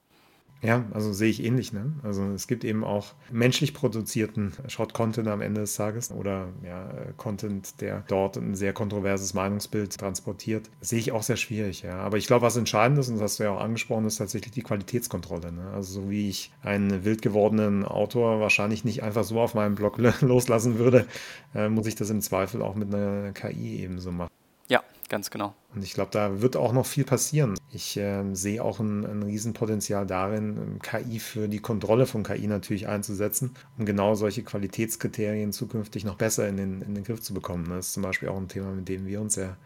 Ja, 0.63 0.85
also 0.93 1.13
sehe 1.13 1.29
ich 1.29 1.45
ähnlich. 1.45 1.73
Ne? 1.73 1.93
Also 2.03 2.25
es 2.33 2.47
gibt 2.47 2.65
eben 2.65 2.83
auch 2.83 3.15
menschlich 3.31 3.75
produzierten 3.75 4.53
Short-Content 4.67 5.29
am 5.29 5.41
Ende 5.41 5.61
des 5.61 5.77
Tages 5.77 6.11
oder 6.11 6.49
ja, 6.65 6.89
Content, 7.17 7.81
der 7.81 8.05
dort 8.09 8.37
ein 8.37 8.55
sehr 8.55 8.73
kontroverses 8.73 9.35
Meinungsbild 9.35 9.97
transportiert. 9.99 10.71
Sehe 10.81 10.99
ich 10.99 11.13
auch 11.13 11.23
sehr 11.23 11.37
schwierig. 11.37 11.83
Ja. 11.83 11.99
Aber 11.99 12.17
ich 12.17 12.27
glaube, 12.27 12.43
was 12.43 12.57
entscheidend 12.57 12.99
ist, 12.99 13.09
und 13.09 13.17
das 13.17 13.23
hast 13.23 13.39
du 13.39 13.45
ja 13.45 13.51
auch 13.51 13.61
angesprochen, 13.61 14.07
ist 14.07 14.17
tatsächlich 14.17 14.53
die 14.53 14.63
Qualitätskontrolle. 14.63 15.53
Ne? 15.53 15.71
Also 15.75 16.03
so 16.03 16.11
wie 16.11 16.29
ich 16.29 16.53
einen 16.63 17.05
wild 17.05 17.23
gewordenen 17.23 17.85
Autor 17.85 18.41
wahrscheinlich 18.41 18.85
nicht 18.85 19.03
einfach 19.03 19.25
so 19.25 19.41
auf 19.41 19.55
meinem 19.55 19.75
Blog 19.75 19.99
loslassen 20.21 20.79
würde, 20.79 21.07
äh, 21.55 21.69
muss 21.69 21.87
ich 21.87 21.97
das 21.97 22.11
im 22.11 22.23
Zweifel 22.23 22.63
auch 22.63 22.75
mit 22.75 22.93
einer 22.95 23.33
KI 23.33 23.83
ebenso 23.83 24.11
machen. 24.11 24.31
Ja, 24.69 24.83
ganz 25.09 25.31
genau. 25.31 25.55
Und 25.75 25.83
ich 25.83 25.95
glaube, 25.95 26.11
da 26.13 26.41
wird 26.41 26.57
auch 26.57 26.73
noch 26.73 26.87
viel 26.87 27.05
passieren. 27.05 27.55
Ich 27.71 27.97
äh, 27.97 28.25
sehe 28.35 28.63
auch 28.63 28.81
ein, 28.81 29.05
ein 29.05 29.23
Riesenpotenzial 29.23 30.07
darin, 30.07 30.79
KI 30.83 31.19
für 31.19 31.49
die 31.49 31.59
Kontrolle 31.59 32.07
von 32.07 32.23
KI 32.23 32.47
natürlich 32.47 32.89
einzusetzen, 32.89 33.55
um 33.79 33.87
genau 33.87 34.15
solche 34.15 34.43
Qualitätskriterien 34.43 35.53
zukünftig 35.53 36.05
noch 36.05 36.17
besser 36.17 36.49
in 36.49 36.57
den, 36.57 36.83
in 36.83 36.95
den 36.95 37.05
Griff 37.05 37.21
zu 37.21 37.35
bekommen. 37.35 37.69
Das 37.69 37.89
ist 37.89 37.93
zum 37.93 38.03
Beispiel 38.03 38.29
auch 38.29 38.37
ein 38.37 38.49
Thema, 38.49 38.73
mit 38.73 38.89
dem 38.89 39.07
wir 39.07 39.21
uns 39.21 39.35
sehr 39.35 39.57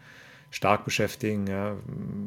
stark 0.49 0.83
beschäftigen, 0.85 1.47
ja, 1.47 1.75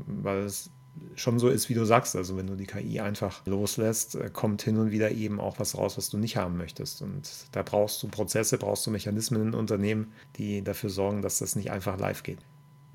weil 0.06 0.38
es 0.44 0.70
schon 1.16 1.38
so 1.38 1.48
ist, 1.48 1.68
wie 1.68 1.74
du 1.74 1.84
sagst. 1.84 2.16
Also 2.16 2.36
wenn 2.36 2.46
du 2.46 2.56
die 2.56 2.66
KI 2.66 3.00
einfach 3.00 3.44
loslässt, 3.46 4.14
äh, 4.16 4.30
kommt 4.32 4.62
hin 4.62 4.78
und 4.78 4.90
wieder 4.90 5.10
eben 5.10 5.40
auch 5.40 5.58
was 5.58 5.76
raus, 5.76 5.96
was 5.96 6.10
du 6.10 6.18
nicht 6.18 6.36
haben 6.36 6.56
möchtest. 6.56 7.02
Und 7.02 7.30
da 7.52 7.62
brauchst 7.62 8.02
du 8.02 8.08
Prozesse, 8.08 8.58
brauchst 8.58 8.86
du 8.86 8.90
Mechanismen 8.90 9.42
in 9.42 9.54
Unternehmen, 9.54 10.12
die 10.36 10.62
dafür 10.62 10.90
sorgen, 10.90 11.22
dass 11.22 11.38
das 11.38 11.56
nicht 11.56 11.70
einfach 11.70 11.98
live 11.98 12.22
geht. 12.22 12.38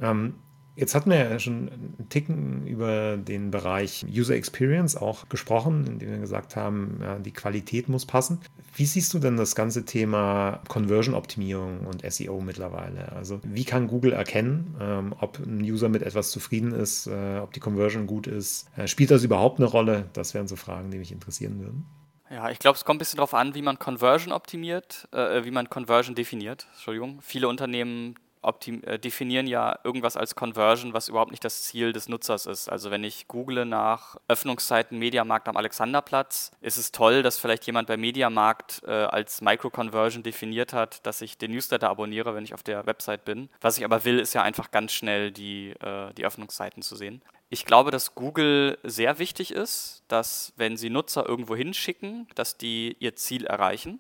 Ähm, 0.02 0.36
Jetzt 0.80 0.96
hatten 0.96 1.10
wir 1.10 1.18
ja 1.18 1.40
schon 1.40 1.70
einen 1.70 2.08
Ticken 2.08 2.66
über 2.66 3.18
den 3.18 3.52
Bereich 3.52 4.06
User 4.10 4.36
Experience 4.36 4.96
auch 4.96 5.28
gesprochen, 5.28 5.86
indem 5.86 6.12
wir 6.12 6.20
gesagt 6.20 6.56
haben, 6.56 7.00
ja, 7.02 7.20
die 7.20 7.34
Qualität 7.34 7.90
muss 7.90 8.06
passen. 8.06 8.40
Wie 8.76 8.86
siehst 8.86 9.14
du 9.14 9.20
denn 9.20 9.36
das 9.36 9.56
ganze 9.56 9.84
Thema 9.84 10.62
Conversion-Optimierung 10.70 11.86
und 11.86 12.10
SEO 12.10 12.40
mittlerweile? 12.40 13.12
Also 13.12 13.42
wie 13.44 13.66
kann 13.66 13.88
Google 13.88 14.14
erkennen, 14.14 14.74
ähm, 14.80 15.14
ob 15.20 15.40
ein 15.40 15.60
User 15.64 15.90
mit 15.90 16.02
etwas 16.02 16.32
zufrieden 16.32 16.72
ist, 16.72 17.08
äh, 17.08 17.40
ob 17.40 17.52
die 17.52 17.60
Conversion 17.60 18.08
gut 18.08 18.26
ist? 18.26 18.70
Äh, 18.78 18.88
spielt 18.88 19.12
das 19.12 19.26
überhaupt 19.26 19.60
eine 19.60 19.68
Rolle? 19.68 20.06
Das 20.14 20.34
wären 20.34 20.48
so 20.48 20.56
Fragen, 20.56 20.92
die 20.92 20.98
mich 20.98 21.12
interessieren 21.12 21.60
würden. 21.60 21.86
Ja, 22.30 22.52
ich 22.52 22.60
glaube, 22.60 22.78
es 22.78 22.86
kommt 22.86 22.98
ein 22.98 23.00
bisschen 23.00 23.18
darauf 23.18 23.34
an, 23.34 23.54
wie 23.54 23.62
man 23.62 23.80
Conversion 23.80 24.32
optimiert, 24.32 25.10
äh, 25.12 25.44
wie 25.44 25.52
man 25.52 25.70
Conversion 25.70 26.16
definiert. 26.16 26.68
Entschuldigung. 26.72 27.20
Viele 27.22 27.50
Unternehmen 27.50 28.14
äh, 28.14 28.29
definieren 28.42 29.48
ja 29.48 29.78
irgendwas 29.84 30.16
als 30.16 30.36
Conversion, 30.36 30.94
was 30.94 31.10
überhaupt 31.10 31.32
nicht 31.32 31.44
das 31.44 31.64
Ziel 31.64 31.92
des 31.94 32.08
Nutzers 32.08 32.46
ist. 32.46 32.70
Also 32.70 32.92
wenn 32.92 33.04
ich 33.04 33.28
google 33.28 33.66
nach 33.66 34.16
Öffnungszeiten 34.28 34.98
Mediamarkt 34.98 35.48
am 35.48 35.58
Alexanderplatz, 35.58 36.52
ist 36.62 36.78
es 36.78 36.92
toll, 36.92 37.22
dass 37.22 37.38
vielleicht 37.38 37.66
jemand 37.66 37.88
bei 37.88 37.98
Mediamarkt 37.98 38.82
äh, 38.86 38.92
als 38.92 39.42
Micro-Conversion 39.42 40.24
definiert 40.24 40.74
hat, 40.74 41.06
dass 41.06 41.22
ich 41.22 41.38
den 41.38 41.52
Newsletter 41.52 41.90
abonniere, 41.90 42.34
wenn 42.36 42.44
ich 42.44 42.54
auf 42.54 42.64
der 42.64 42.86
Website 42.86 43.26
bin. 43.26 43.50
Was 43.62 43.78
ich 43.78 43.84
aber 43.84 44.06
will, 44.06 44.20
ist 44.20 44.34
ja 44.34 44.44
einfach 44.44 44.72
ganz 44.72 44.94
schnell 44.94 45.32
die, 45.32 45.72
äh, 45.82 46.14
die 46.14 46.26
Öffnungszeiten 46.26 46.82
zu 46.82 46.96
sehen. 46.96 47.22
Ich 47.52 47.66
glaube, 47.66 47.90
dass 47.90 48.14
Google 48.14 48.78
sehr 48.84 49.18
wichtig 49.18 49.52
ist, 49.52 50.04
dass 50.08 50.54
wenn 50.56 50.78
sie 50.78 50.92
Nutzer 50.92 51.28
irgendwo 51.28 51.56
hinschicken, 51.56 52.28
dass 52.36 52.58
die 52.58 52.96
ihr 53.00 53.16
Ziel 53.16 53.46
erreichen 53.46 54.00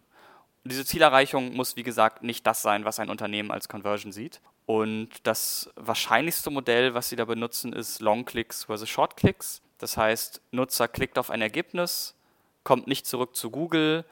diese 0.63 0.85
Zielerreichung 0.85 1.53
muss, 1.53 1.75
wie 1.75 1.83
gesagt, 1.83 2.23
nicht 2.23 2.45
das 2.45 2.61
sein, 2.61 2.85
was 2.85 2.99
ein 2.99 3.09
Unternehmen 3.09 3.51
als 3.51 3.69
Conversion 3.69 4.11
sieht. 4.11 4.41
Und 4.65 5.09
das 5.23 5.69
wahrscheinlichste 5.75 6.51
Modell, 6.51 6.93
was 6.93 7.09
sie 7.09 7.15
da 7.15 7.25
benutzen, 7.25 7.73
ist 7.73 8.01
Long-Clicks 8.01 8.65
versus 8.65 8.89
Short-Clicks. 8.89 9.61
Das 9.79 9.97
heißt, 9.97 10.41
Nutzer 10.51 10.87
klickt 10.87 11.17
auf 11.17 11.31
ein 11.31 11.41
Ergebnis, 11.41 12.15
kommt 12.63 12.87
nicht 12.87 13.07
zurück 13.07 13.35
zu 13.35 13.49
Google 13.49 14.05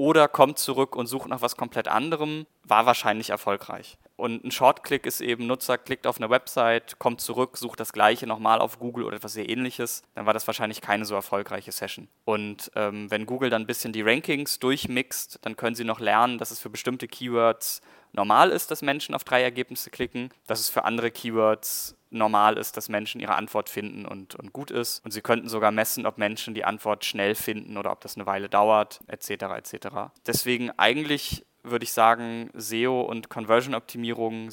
oder 0.00 0.28
kommt 0.28 0.58
zurück 0.58 0.96
und 0.96 1.08
sucht 1.08 1.28
nach 1.28 1.42
was 1.42 1.58
komplett 1.58 1.86
anderem, 1.86 2.46
war 2.64 2.86
wahrscheinlich 2.86 3.28
erfolgreich. 3.28 3.98
Und 4.16 4.42
ein 4.46 4.50
Shortclick 4.50 5.04
ist 5.04 5.20
eben, 5.20 5.46
Nutzer 5.46 5.76
klickt 5.76 6.06
auf 6.06 6.16
eine 6.16 6.30
Website, 6.30 6.98
kommt 6.98 7.20
zurück, 7.20 7.58
sucht 7.58 7.80
das 7.80 7.92
gleiche 7.92 8.26
nochmal 8.26 8.60
auf 8.60 8.78
Google 8.78 9.04
oder 9.04 9.16
etwas 9.16 9.34
sehr 9.34 9.50
ähnliches, 9.50 10.02
dann 10.14 10.24
war 10.24 10.32
das 10.32 10.46
wahrscheinlich 10.46 10.80
keine 10.80 11.04
so 11.04 11.14
erfolgreiche 11.14 11.70
Session. 11.70 12.08
Und 12.24 12.72
ähm, 12.76 13.10
wenn 13.10 13.26
Google 13.26 13.50
dann 13.50 13.64
ein 13.64 13.66
bisschen 13.66 13.92
die 13.92 14.00
Rankings 14.00 14.58
durchmixt, 14.58 15.38
dann 15.42 15.56
können 15.56 15.76
sie 15.76 15.84
noch 15.84 16.00
lernen, 16.00 16.38
dass 16.38 16.50
es 16.50 16.60
für 16.60 16.70
bestimmte 16.70 17.06
Keywords 17.06 17.82
normal 18.12 18.52
ist, 18.52 18.70
dass 18.70 18.80
Menschen 18.80 19.14
auf 19.14 19.24
drei 19.24 19.42
Ergebnisse 19.42 19.90
klicken, 19.90 20.30
dass 20.46 20.60
es 20.60 20.70
für 20.70 20.84
andere 20.84 21.10
Keywords 21.10 21.94
normal 22.10 22.58
ist, 22.58 22.76
dass 22.76 22.88
Menschen 22.88 23.20
ihre 23.20 23.36
Antwort 23.36 23.68
finden 23.68 24.04
und, 24.04 24.34
und 24.34 24.52
gut 24.52 24.70
ist. 24.70 25.04
Und 25.04 25.12
sie 25.12 25.22
könnten 25.22 25.48
sogar 25.48 25.70
messen, 25.70 26.06
ob 26.06 26.18
Menschen 26.18 26.54
die 26.54 26.64
Antwort 26.64 27.04
schnell 27.04 27.34
finden 27.34 27.76
oder 27.76 27.92
ob 27.92 28.00
das 28.00 28.16
eine 28.16 28.26
Weile 28.26 28.48
dauert, 28.48 29.00
etc. 29.06 29.30
etc. 29.56 29.88
Deswegen 30.26 30.70
eigentlich 30.78 31.44
würde 31.62 31.84
ich 31.84 31.92
sagen, 31.92 32.50
SEO 32.54 33.02
und 33.02 33.28
Conversion-Optimierung 33.28 34.48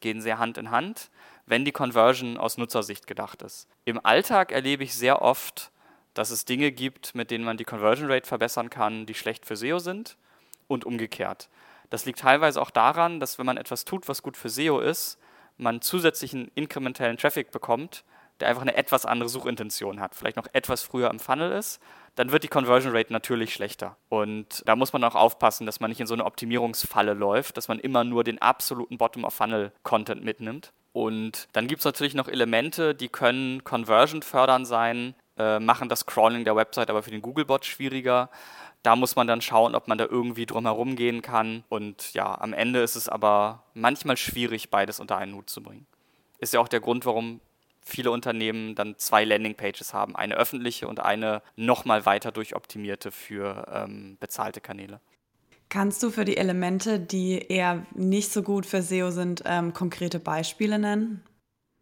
gehen 0.00 0.20
sehr 0.20 0.38
Hand 0.38 0.58
in 0.58 0.70
Hand, 0.70 1.10
wenn 1.46 1.64
die 1.64 1.72
Conversion 1.72 2.36
aus 2.36 2.58
Nutzersicht 2.58 3.06
gedacht 3.06 3.42
ist. 3.42 3.68
Im 3.84 4.04
Alltag 4.04 4.52
erlebe 4.52 4.84
ich 4.84 4.94
sehr 4.94 5.22
oft, 5.22 5.70
dass 6.14 6.30
es 6.30 6.44
Dinge 6.44 6.72
gibt, 6.72 7.14
mit 7.14 7.30
denen 7.30 7.44
man 7.44 7.56
die 7.56 7.64
Conversion 7.64 8.10
Rate 8.10 8.26
verbessern 8.26 8.70
kann, 8.70 9.06
die 9.06 9.14
schlecht 9.14 9.46
für 9.46 9.56
SEO 9.56 9.78
sind 9.78 10.16
und 10.66 10.84
umgekehrt. 10.84 11.48
Das 11.90 12.04
liegt 12.04 12.18
teilweise 12.18 12.60
auch 12.60 12.70
daran, 12.70 13.20
dass 13.20 13.38
wenn 13.38 13.46
man 13.46 13.56
etwas 13.56 13.84
tut, 13.84 14.08
was 14.08 14.22
gut 14.22 14.36
für 14.36 14.48
SEO 14.48 14.80
ist, 14.80 15.18
man 15.58 15.80
zusätzlichen 15.80 16.50
inkrementellen 16.54 17.16
Traffic 17.16 17.50
bekommt, 17.50 18.04
der 18.40 18.48
einfach 18.48 18.62
eine 18.62 18.76
etwas 18.76 19.04
andere 19.04 19.28
Suchintention 19.28 20.00
hat, 20.00 20.14
vielleicht 20.14 20.36
noch 20.36 20.46
etwas 20.52 20.82
früher 20.82 21.10
im 21.10 21.18
Funnel 21.18 21.52
ist, 21.52 21.80
dann 22.14 22.32
wird 22.32 22.44
die 22.44 22.48
Conversion 22.48 22.96
Rate 22.96 23.12
natürlich 23.12 23.52
schlechter. 23.52 23.96
Und 24.08 24.62
da 24.66 24.76
muss 24.76 24.92
man 24.92 25.04
auch 25.04 25.14
aufpassen, 25.14 25.66
dass 25.66 25.80
man 25.80 25.90
nicht 25.90 26.00
in 26.00 26.06
so 26.06 26.14
eine 26.14 26.24
Optimierungsfalle 26.24 27.14
läuft, 27.14 27.56
dass 27.56 27.68
man 27.68 27.78
immer 27.78 28.04
nur 28.04 28.24
den 28.24 28.40
absoluten 28.40 28.98
Bottom-of-Funnel-Content 28.98 30.24
mitnimmt. 30.24 30.72
Und 30.92 31.48
dann 31.52 31.66
gibt 31.68 31.80
es 31.80 31.84
natürlich 31.84 32.14
noch 32.14 32.28
Elemente, 32.28 32.94
die 32.94 33.08
können 33.08 33.62
Conversion 33.62 34.22
fördern 34.22 34.64
sein, 34.64 35.14
äh, 35.36 35.60
machen 35.60 35.88
das 35.88 36.06
Crawling 36.06 36.44
der 36.44 36.56
Website 36.56 36.90
aber 36.90 37.02
für 37.02 37.10
den 37.12 37.22
Googlebot 37.22 37.64
schwieriger. 37.64 38.30
Da 38.88 38.96
muss 38.96 39.16
man 39.16 39.26
dann 39.26 39.42
schauen, 39.42 39.74
ob 39.74 39.86
man 39.86 39.98
da 39.98 40.06
irgendwie 40.06 40.46
drumherum 40.46 40.96
gehen 40.96 41.20
kann. 41.20 41.62
Und 41.68 42.14
ja, 42.14 42.40
am 42.40 42.54
Ende 42.54 42.80
ist 42.80 42.96
es 42.96 43.06
aber 43.06 43.64
manchmal 43.74 44.16
schwierig, 44.16 44.70
beides 44.70 44.98
unter 44.98 45.18
einen 45.18 45.34
Hut 45.34 45.50
zu 45.50 45.62
bringen. 45.62 45.86
Ist 46.38 46.54
ja 46.54 46.60
auch 46.60 46.68
der 46.68 46.80
Grund, 46.80 47.04
warum 47.04 47.42
viele 47.82 48.10
Unternehmen 48.10 48.74
dann 48.76 48.96
zwei 48.96 49.26
Landingpages 49.26 49.92
haben, 49.92 50.16
eine 50.16 50.36
öffentliche 50.36 50.88
und 50.88 51.00
eine 51.00 51.42
nochmal 51.54 52.06
weiter 52.06 52.32
durchoptimierte 52.32 53.10
für 53.10 53.66
ähm, 53.70 54.16
bezahlte 54.20 54.62
Kanäle. 54.62 55.02
Kannst 55.68 56.02
du 56.02 56.08
für 56.08 56.24
die 56.24 56.38
Elemente, 56.38 56.98
die 56.98 57.40
eher 57.46 57.84
nicht 57.92 58.32
so 58.32 58.42
gut 58.42 58.64
für 58.64 58.80
SEO 58.80 59.10
sind, 59.10 59.42
ähm, 59.44 59.74
konkrete 59.74 60.18
Beispiele 60.18 60.78
nennen? 60.78 61.22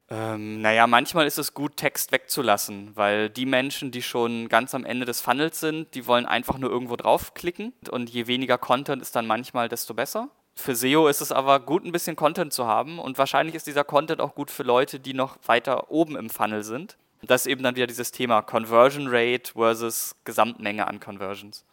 Ähm, 0.08 0.60
naja, 0.60 0.86
manchmal 0.86 1.26
ist 1.26 1.38
es 1.38 1.52
gut, 1.52 1.76
Text 1.76 2.12
wegzulassen, 2.12 2.92
weil 2.94 3.28
die 3.28 3.46
Menschen, 3.46 3.90
die 3.90 4.02
schon 4.02 4.48
ganz 4.48 4.74
am 4.74 4.84
Ende 4.84 5.04
des 5.04 5.20
Funnels 5.20 5.58
sind, 5.58 5.94
die 5.94 6.06
wollen 6.06 6.26
einfach 6.26 6.58
nur 6.58 6.70
irgendwo 6.70 6.94
draufklicken 6.94 7.72
und 7.90 8.08
je 8.10 8.28
weniger 8.28 8.56
Content 8.56 9.02
ist 9.02 9.16
dann 9.16 9.26
manchmal, 9.26 9.68
desto 9.68 9.94
besser. 9.94 10.28
Für 10.54 10.76
SEO 10.76 11.08
ist 11.08 11.20
es 11.20 11.32
aber 11.32 11.60
gut, 11.60 11.84
ein 11.84 11.92
bisschen 11.92 12.16
Content 12.16 12.52
zu 12.52 12.66
haben 12.66 12.98
und 12.98 13.18
wahrscheinlich 13.18 13.56
ist 13.56 13.66
dieser 13.66 13.84
Content 13.84 14.20
auch 14.20 14.34
gut 14.34 14.50
für 14.50 14.62
Leute, 14.62 15.00
die 15.00 15.12
noch 15.12 15.36
weiter 15.46 15.90
oben 15.90 16.16
im 16.16 16.30
Funnel 16.30 16.62
sind. 16.62 16.96
Das 17.22 17.42
ist 17.42 17.50
eben 17.50 17.62
dann 17.62 17.74
wieder 17.74 17.86
dieses 17.88 18.12
Thema 18.12 18.42
Conversion 18.42 19.06
Rate 19.08 19.52
versus 19.54 20.14
Gesamtmenge 20.24 20.86
an 20.86 21.00
Conversions. 21.00 21.64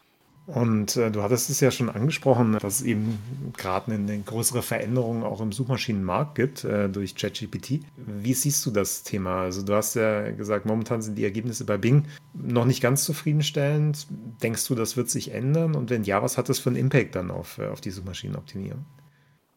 Und 0.46 0.98
äh, 0.98 1.10
du 1.10 1.24
hattest 1.24 1.50
es 1.50 1.62
ja 1.62 1.72
schon 1.72 1.90
angesprochen, 1.90 2.58
dass 2.60 2.80
es 2.80 2.82
eben 2.82 3.54
gerade 3.56 3.94
eine, 3.94 4.12
eine, 4.12 4.22
größere 4.22 4.62
Veränderung 4.62 5.24
auch 5.24 5.40
im 5.40 5.54
Suchmaschinenmarkt 5.54 6.36
gibt 6.36 6.66
äh, 6.66 6.90
durch 6.90 7.16
ChatGPT. 7.16 7.80
Wie 7.96 8.34
siehst 8.34 8.66
du 8.66 8.72
das 8.72 9.04
Thema? 9.04 9.44
Also 9.44 9.62
du 9.62 9.74
hast 9.74 9.96
ja 9.96 10.32
gesagt, 10.32 10.66
momentan 10.66 11.02
sind 11.02 11.18
die 11.18 11.24
Ergebnisse 11.24 11.66
bei 11.66 11.78
Bing 11.78 12.08
noch 12.34 12.66
nicht 12.66 12.82
ganz 12.82 13.06
zufriedenstellend. 13.06 14.08
Denkst 14.42 14.68
du, 14.68 14.76
das 14.76 14.98
wird 14.98 15.10
sich 15.10 15.32
ändern? 15.32 15.76
Und 15.76 15.90
wenn 15.90 16.04
ja, 16.04 16.22
was 16.22 16.38
hat 16.38 16.50
das 16.50 16.60
für 16.60 16.70
einen 16.70 16.78
Impact 16.78 17.16
dann 17.16 17.32
auf, 17.32 17.58
äh, 17.58 17.68
auf 17.68 17.80
die 17.80 17.92
Suchmaschinenoptimierung? 17.92 18.84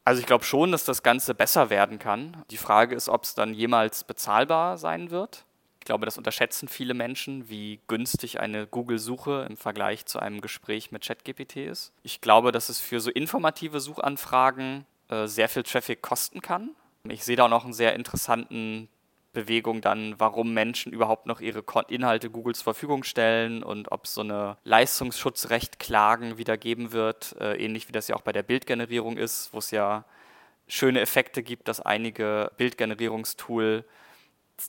Also 0.04 0.20
ich 0.20 0.26
glaube 0.26 0.44
schon, 0.44 0.70
dass 0.70 0.84
das 0.84 1.02
Ganze 1.02 1.34
besser 1.34 1.68
werden 1.68 1.98
kann. 1.98 2.44
Die 2.52 2.58
Frage 2.58 2.94
ist, 2.94 3.08
ob 3.08 3.24
es 3.24 3.34
dann 3.34 3.52
jemals 3.52 4.04
bezahlbar 4.04 4.78
sein 4.78 5.10
wird. 5.10 5.45
Ich 5.86 5.88
glaube, 5.88 6.04
das 6.04 6.18
unterschätzen 6.18 6.66
viele 6.66 6.94
Menschen, 6.94 7.48
wie 7.48 7.78
günstig 7.86 8.40
eine 8.40 8.66
Google-Suche 8.66 9.46
im 9.48 9.56
Vergleich 9.56 10.04
zu 10.04 10.18
einem 10.18 10.40
Gespräch 10.40 10.90
mit 10.90 11.06
ChatGPT 11.06 11.58
ist. 11.58 11.92
Ich 12.02 12.20
glaube, 12.20 12.50
dass 12.50 12.68
es 12.68 12.80
für 12.80 12.98
so 12.98 13.08
informative 13.08 13.78
Suchanfragen 13.78 14.84
äh, 15.10 15.28
sehr 15.28 15.48
viel 15.48 15.62
Traffic 15.62 16.02
kosten 16.02 16.42
kann. 16.42 16.70
Ich 17.08 17.22
sehe 17.22 17.36
da 17.36 17.46
noch 17.46 17.62
einen 17.62 17.72
sehr 17.72 17.94
interessanten 17.94 18.88
Bewegung 19.32 19.80
dann, 19.80 20.18
warum 20.18 20.52
Menschen 20.52 20.92
überhaupt 20.92 21.26
noch 21.26 21.40
ihre 21.40 21.62
Inhalte 21.86 22.30
Google 22.30 22.56
zur 22.56 22.64
Verfügung 22.64 23.04
stellen 23.04 23.62
und 23.62 23.92
ob 23.92 24.06
es 24.06 24.14
so 24.14 24.22
eine 24.22 24.56
Leistungsschutzrechtklagen 24.64 26.36
wieder 26.36 26.56
geben 26.56 26.90
wird, 26.90 27.36
äh, 27.38 27.64
ähnlich 27.64 27.86
wie 27.86 27.92
das 27.92 28.08
ja 28.08 28.16
auch 28.16 28.22
bei 28.22 28.32
der 28.32 28.42
Bildgenerierung 28.42 29.16
ist, 29.16 29.52
wo 29.52 29.58
es 29.58 29.70
ja 29.70 30.04
schöne 30.66 31.00
Effekte 31.00 31.44
gibt, 31.44 31.68
dass 31.68 31.80
einige 31.80 32.50
Bildgenerierungstool 32.56 33.84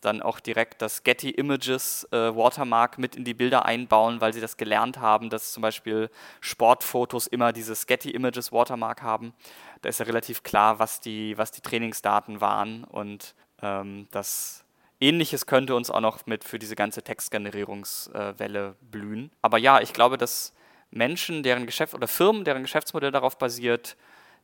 dann 0.01 0.21
auch 0.21 0.39
direkt 0.39 0.81
das 0.81 1.03
Getty 1.03 1.31
Images 1.31 2.07
äh, 2.11 2.35
Watermark 2.35 2.97
mit 2.97 3.15
in 3.15 3.23
die 3.23 3.33
Bilder 3.33 3.65
einbauen, 3.65 4.21
weil 4.21 4.33
sie 4.33 4.41
das 4.41 4.57
gelernt 4.57 4.99
haben, 4.99 5.29
dass 5.29 5.51
zum 5.51 5.61
Beispiel 5.61 6.09
Sportfotos 6.41 7.27
immer 7.27 7.53
dieses 7.53 7.87
Getty 7.87 8.11
Images 8.11 8.51
Watermark 8.51 9.01
haben. 9.01 9.33
Da 9.81 9.89
ist 9.89 9.99
ja 9.99 10.05
relativ 10.05 10.43
klar, 10.43 10.79
was 10.79 10.99
die, 10.99 11.37
was 11.37 11.51
die 11.51 11.61
Trainingsdaten 11.61 12.41
waren 12.41 12.83
und 12.83 13.35
ähm, 13.61 14.07
das 14.11 14.63
Ähnliches 14.99 15.45
könnte 15.45 15.75
uns 15.75 15.91
auch 15.91 16.01
noch 16.01 16.25
mit 16.25 16.43
für 16.43 16.57
diese 16.57 16.75
ganze 16.75 17.03
Textgenerierungswelle 17.03 18.69
äh, 18.69 18.85
blühen. 18.85 19.31
Aber 19.41 19.57
ja, 19.59 19.79
ich 19.79 19.93
glaube, 19.93 20.17
dass 20.17 20.53
Menschen, 20.89 21.43
deren 21.43 21.65
Geschäft 21.65 21.93
oder 21.93 22.07
Firmen, 22.07 22.43
deren 22.43 22.63
Geschäftsmodell 22.63 23.11
darauf 23.11 23.37
basiert, 23.37 23.95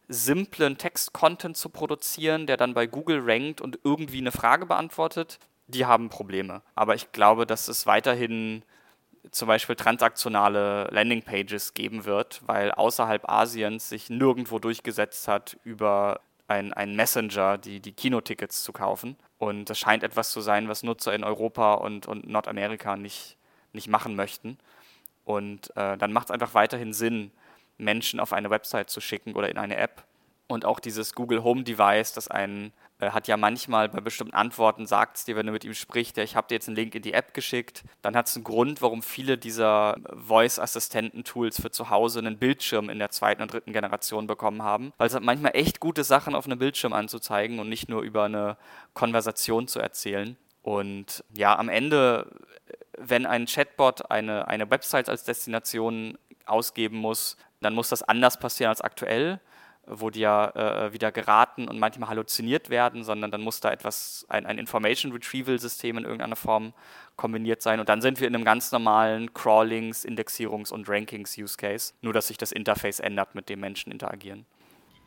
simplen 0.08 0.78
Text-Content 0.78 1.58
zu 1.58 1.70
produzieren, 1.70 2.48
der 2.48 2.58
dann 2.58 2.74
bei 2.74 2.88
Google 2.88 3.22
rankt 3.24 3.62
und 3.62 3.80
irgendwie 3.84 4.20
eine 4.20 4.32
Frage 4.32 4.66
beantwortet, 4.66 5.39
die 5.68 5.86
haben 5.86 6.10
Probleme. 6.10 6.62
Aber 6.76 6.96
ich 6.96 7.12
glaube, 7.12 7.46
dass 7.46 7.68
es 7.68 7.86
weiterhin 7.86 8.63
zum 9.32 9.48
Beispiel 9.48 9.76
transaktionale 9.76 10.89
Landingpages 10.92 11.74
geben 11.74 12.06
wird, 12.06 12.42
weil 12.46 12.72
außerhalb 12.72 13.30
Asiens 13.30 13.89
sich 13.89 14.10
nirgendwo 14.10 14.60
durchgesetzt 14.60 15.28
hat, 15.28 15.58
über 15.63 16.20
einen 16.48 16.96
Messenger 16.96 17.58
die, 17.58 17.80
die 17.80 17.94
Kinotickets 17.94 18.63
zu 18.63 18.74
kaufen. 18.74 19.16
Und 19.38 19.70
das 19.70 19.80
scheint 19.80 20.04
etwas 20.04 20.32
zu 20.32 20.42
sein, 20.42 20.68
was 20.68 20.84
Nutzer 20.84 21.13
in 21.13 21.24
Europa 21.24 21.76
und, 21.76 22.06
und 22.06 22.28
Nordamerika 22.28 22.96
nicht, 22.98 23.38
nicht 23.72 23.88
machen 23.88 24.16
möchten. 24.16 24.58
Und 25.26 25.76
äh, 25.78 25.98
dann 25.98 26.12
macht 26.12 26.28
es 26.28 26.32
einfach 26.32 26.54
weiterhin 26.54 26.94
Sinn, 26.94 27.32
Menschen 27.84 28.19
auf 28.19 28.34
eine 28.34 28.50
Website 28.50 28.89
zu 28.89 29.02
schicken 29.02 29.34
oder 29.34 29.50
in 29.50 29.58
eine 29.58 29.78
App. 29.78 30.04
Und 30.48 30.65
auch 30.65 30.80
dieses 30.80 31.13
Google 31.15 31.43
Home 31.43 31.63
Device, 31.63 32.13
das 32.13 32.28
einen 32.28 32.74
äh, 33.00 33.12
hat 33.12 33.28
ja 33.28 33.38
manchmal 33.38 33.89
bei 33.89 34.02
bestimmten 34.02 34.34
Antworten, 34.34 34.86
sagt 34.86 35.17
es 35.17 35.26
dir, 35.26 35.36
wenn 35.36 35.46
du 35.46 35.52
mit 35.52 35.63
ihm 35.63 35.74
sprichst, 35.74 36.17
ja, 36.17 36.24
ich 36.24 36.36
habe 36.36 36.48
dir 36.48 36.56
jetzt 36.56 36.67
einen 36.67 36.76
Link 36.76 36.96
in 36.96 37.02
die 37.02 37.13
App 37.13 37.34
geschickt, 37.34 37.84
dann 38.02 38.15
hat 38.15 38.28
es 38.28 38.36
einen 38.36 38.43
Grund, 38.43 38.82
warum 38.82 39.02
viele 39.02 39.38
dieser 39.38 39.98
Voice-Assistenten-Tools 40.13 41.62
für 41.62 41.72
zu 41.72 41.89
Hause 41.89 42.19
einen 42.19 42.38
Bildschirm 42.38 42.89
in 42.89 43.00
der 43.00 43.10
zweiten 43.10 43.41
und 43.41 43.52
dritten 43.52 43.74
Generation 43.74 44.28
bekommen 44.28 44.63
haben, 44.63 44.93
weil 44.98 45.08
es 45.08 45.15
hat 45.15 45.24
manchmal 45.24 45.56
echt 45.56 45.80
gute 45.80 46.04
Sachen 46.04 46.36
auf 46.36 46.46
einem 46.46 46.60
Bildschirm 46.60 46.93
anzuzeigen 46.93 47.60
und 47.60 47.69
nicht 47.69 47.89
nur 47.89 48.02
über 48.02 48.26
eine 48.26 48.58
Konversation 48.93 49.67
zu 49.67 49.80
erzählen. 49.80 50.38
Und 50.62 51.24
ja, 51.36 51.58
am 51.58 51.69
Ende, 51.69 52.32
wenn 52.98 53.26
ein 53.26 53.48
Chatbot 53.48 54.10
eine, 54.12 54.48
eine 54.48 54.69
Website 54.69 55.10
als 55.10 55.24
Destination 55.24 56.17
ausgeben 56.46 56.98
muss, 56.98 57.38
dann 57.63 57.73
muss 57.73 57.89
das 57.89 58.04
anders 58.04 58.39
passieren 58.39 58.69
als 58.69 58.82
aktuell, 58.82 59.39
wo 59.86 60.10
die 60.10 60.21
ja 60.21 60.49
äh, 60.86 60.93
wieder 60.93 61.12
geraten 61.12 61.67
und 61.67 61.78
manchmal 61.78 62.10
halluziniert 62.10 62.69
werden, 62.69 63.04
sondern 63.04 63.32
dann 63.32 63.41
muss 63.41 63.60
da 63.60 63.71
etwas, 63.71 64.26
ein, 64.30 64.45
ein 64.45 64.58
Information 64.58 65.12
Retrieval 65.12 65.60
System 65.60 65.97
in 65.97 66.04
irgendeiner 66.06 66.38
Form 66.38 66.73
kombiniert 67.17 67.62
sein. 67.62 67.80
Und 67.80 67.89
dann 67.89 68.02
sind 68.02 68.19
wir 68.21 68.28
in 68.28 68.36
einem 68.36 68.45
ganz 68.45 68.71
normalen 68.71 69.34
Crawlings, 69.34 70.06
Indexierungs- 70.06 70.71
und 70.71 70.88
Rankings-Use 70.88 71.58
Case, 71.58 71.93
nur 72.02 72.13
dass 72.13 72.28
sich 72.28 72.38
das 72.38 72.52
Interface 72.52 72.99
ändert, 72.99 73.36
mit 73.36 73.49
dem 73.49 73.60
Menschen 73.60 73.91
interagieren. 73.91 74.45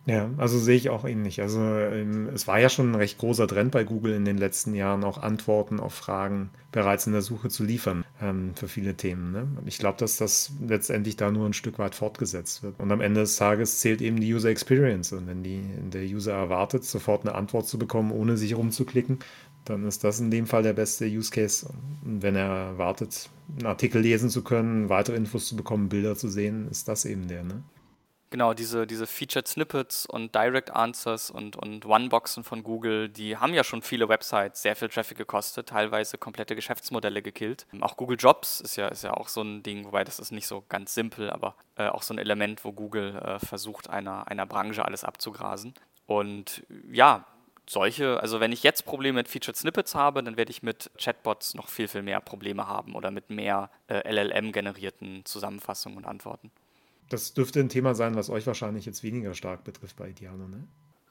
Ja, 0.07 0.31
also 0.37 0.57
sehe 0.61 0.77
ich 0.77 0.89
auch 0.89 1.05
ähnlich. 1.05 1.43
Also 1.43 1.61
ähm, 1.61 2.29
es 2.33 2.47
war 2.47 2.61
ja 2.61 2.69
schon 2.69 2.93
ein 2.93 2.95
recht 2.95 3.19
großer 3.19 3.49
Trend 3.49 3.73
bei 3.73 3.83
Google 3.83 4.15
in 4.15 4.25
den 4.25 4.39
letzten 4.39 4.73
Jahren, 4.73 5.03
auch 5.03 5.19
Antworten 5.19 5.81
auf 5.81 5.95
Fragen 5.95 6.51
bereits 6.71 7.09
in 7.09 7.13
der 7.13 7.23
Suche 7.23 7.49
zu 7.49 7.65
liefern 7.65 8.05
ähm, 8.23 8.53
für 8.55 8.69
viele 8.69 8.95
Themen. 8.95 9.33
Ne? 9.33 9.49
Ich 9.65 9.79
glaube, 9.79 9.99
dass 9.99 10.17
das 10.17 10.53
letztendlich 10.65 11.17
da 11.17 11.33
nur 11.33 11.47
ein 11.47 11.55
Stück 11.55 11.81
weit 11.81 11.97
fortgesetzt 11.97 12.63
wird. 12.63 12.79
Und 12.79 12.93
am 12.93 13.01
Ende 13.01 13.23
des 13.23 13.35
Tages 13.35 13.81
zählt 13.81 14.01
eben 14.01 14.21
die 14.21 14.33
User 14.33 14.49
Experience. 14.49 15.13
Und 15.13 15.27
wenn 15.27 15.43
die, 15.43 15.61
der 15.93 16.05
User 16.05 16.35
erwartet, 16.35 16.85
sofort 16.85 17.27
eine 17.27 17.35
Antwort 17.35 17.67
zu 17.67 17.77
bekommen, 17.77 18.13
ohne 18.13 18.37
sich 18.37 18.57
rumzuklicken, 18.57 19.19
dann 19.65 19.85
ist 19.89 20.05
das 20.05 20.21
in 20.21 20.31
dem 20.31 20.47
Fall 20.47 20.63
der 20.63 20.75
beste 20.75 21.07
Use 21.07 21.33
Case. 21.33 21.67
Und 22.05 22.23
wenn 22.23 22.37
er 22.37 22.47
erwartet, 22.47 23.29
einen 23.59 23.67
Artikel 23.67 24.03
lesen 24.03 24.31
zu 24.31 24.45
können, 24.45 24.89
weitere 24.89 25.17
Infos 25.17 25.49
zu 25.49 25.57
bekommen, 25.57 25.89
Bilder 25.89 26.15
zu 26.15 26.29
sehen, 26.29 26.69
ist 26.71 26.87
das 26.87 27.07
eben 27.07 27.27
der. 27.27 27.43
Ne? 27.43 27.65
Genau, 28.31 28.55
diese, 28.55 28.89
diese 28.89 29.07
Featured 29.07 29.47
Snippets 29.47 30.05
und 30.05 30.35
Direct 30.35 30.73
Answers 30.73 31.31
und, 31.31 31.55
und 31.57 31.87
One-Boxen 31.87 32.43
von 32.43 32.65
Google, 32.65 33.09
die 33.09 33.37
haben 33.37 33.55
ja 33.55 33.63
schon 33.63 33.83
viele 33.83 34.09
Websites 34.09 34.63
sehr 34.63 34.75
viel 34.75 34.89
Traffic 34.89 35.17
gekostet, 35.17 35.69
teilweise 35.69 36.19
komplette 36.19 36.57
Geschäftsmodelle 36.57 37.23
gekillt. 37.23 37.67
Auch 37.81 37.97
Google 37.97 38.17
Jobs 38.19 38.61
ist 38.61 38.75
ja, 38.77 38.89
ist 38.89 39.05
ja 39.05 39.15
auch 39.15 39.29
so 39.29 39.43
ein 39.43 39.63
Ding, 39.63 39.85
wobei 39.85 40.03
das 40.03 40.19
ist 40.19 40.33
nicht 40.33 40.49
so 40.49 40.65
ganz 40.69 40.93
simpel, 40.93 41.31
aber 41.31 41.55
äh, 41.77 41.87
auch 41.87 42.03
so 42.03 42.15
ein 42.15 42.19
Element, 42.19 42.65
wo 42.65 42.73
Google 42.73 43.15
äh, 43.17 43.39
versucht, 43.39 43.89
einer, 43.89 44.27
einer 44.27 44.45
Branche 44.45 44.85
alles 44.85 45.05
abzugrasen. 45.05 45.75
Und 46.07 46.65
ja, 46.91 47.27
solche, 47.69 48.21
also 48.21 48.41
wenn 48.41 48.51
ich 48.51 48.65
jetzt 48.65 48.87
Probleme 48.87 49.19
mit 49.19 49.29
Featured 49.29 49.57
Snippets 49.57 49.95
habe, 49.95 50.23
dann 50.23 50.37
werde 50.37 50.51
ich 50.51 50.65
mit 50.65 50.91
Chatbots 50.99 51.55
noch 51.55 51.69
viel, 51.69 51.87
viel 51.87 52.03
mehr 52.03 52.21
Probleme 52.21 52.67
haben 52.67 52.97
oder 52.97 53.13
mit 53.13 53.31
mehr 53.31 53.71
äh, 53.87 54.09
LLM-generierten 54.11 55.25
Zusammenfassungen 55.25 55.99
und 55.99 56.07
Antworten. 56.07 56.51
Das 57.09 57.35
dürfte 57.35 57.61
ein 57.61 57.69
Thema 57.69 57.95
sein, 57.95 58.15
was 58.17 58.31
euch 58.31 58.47
wahrscheinlich 58.47 58.85
jetzt 58.85 59.03
weniger 59.03 59.35
stark 59.35 59.65
betrifft 59.65 59.97
bei 59.97 60.09
Idealo, 60.09 60.49
ne? 60.49 60.67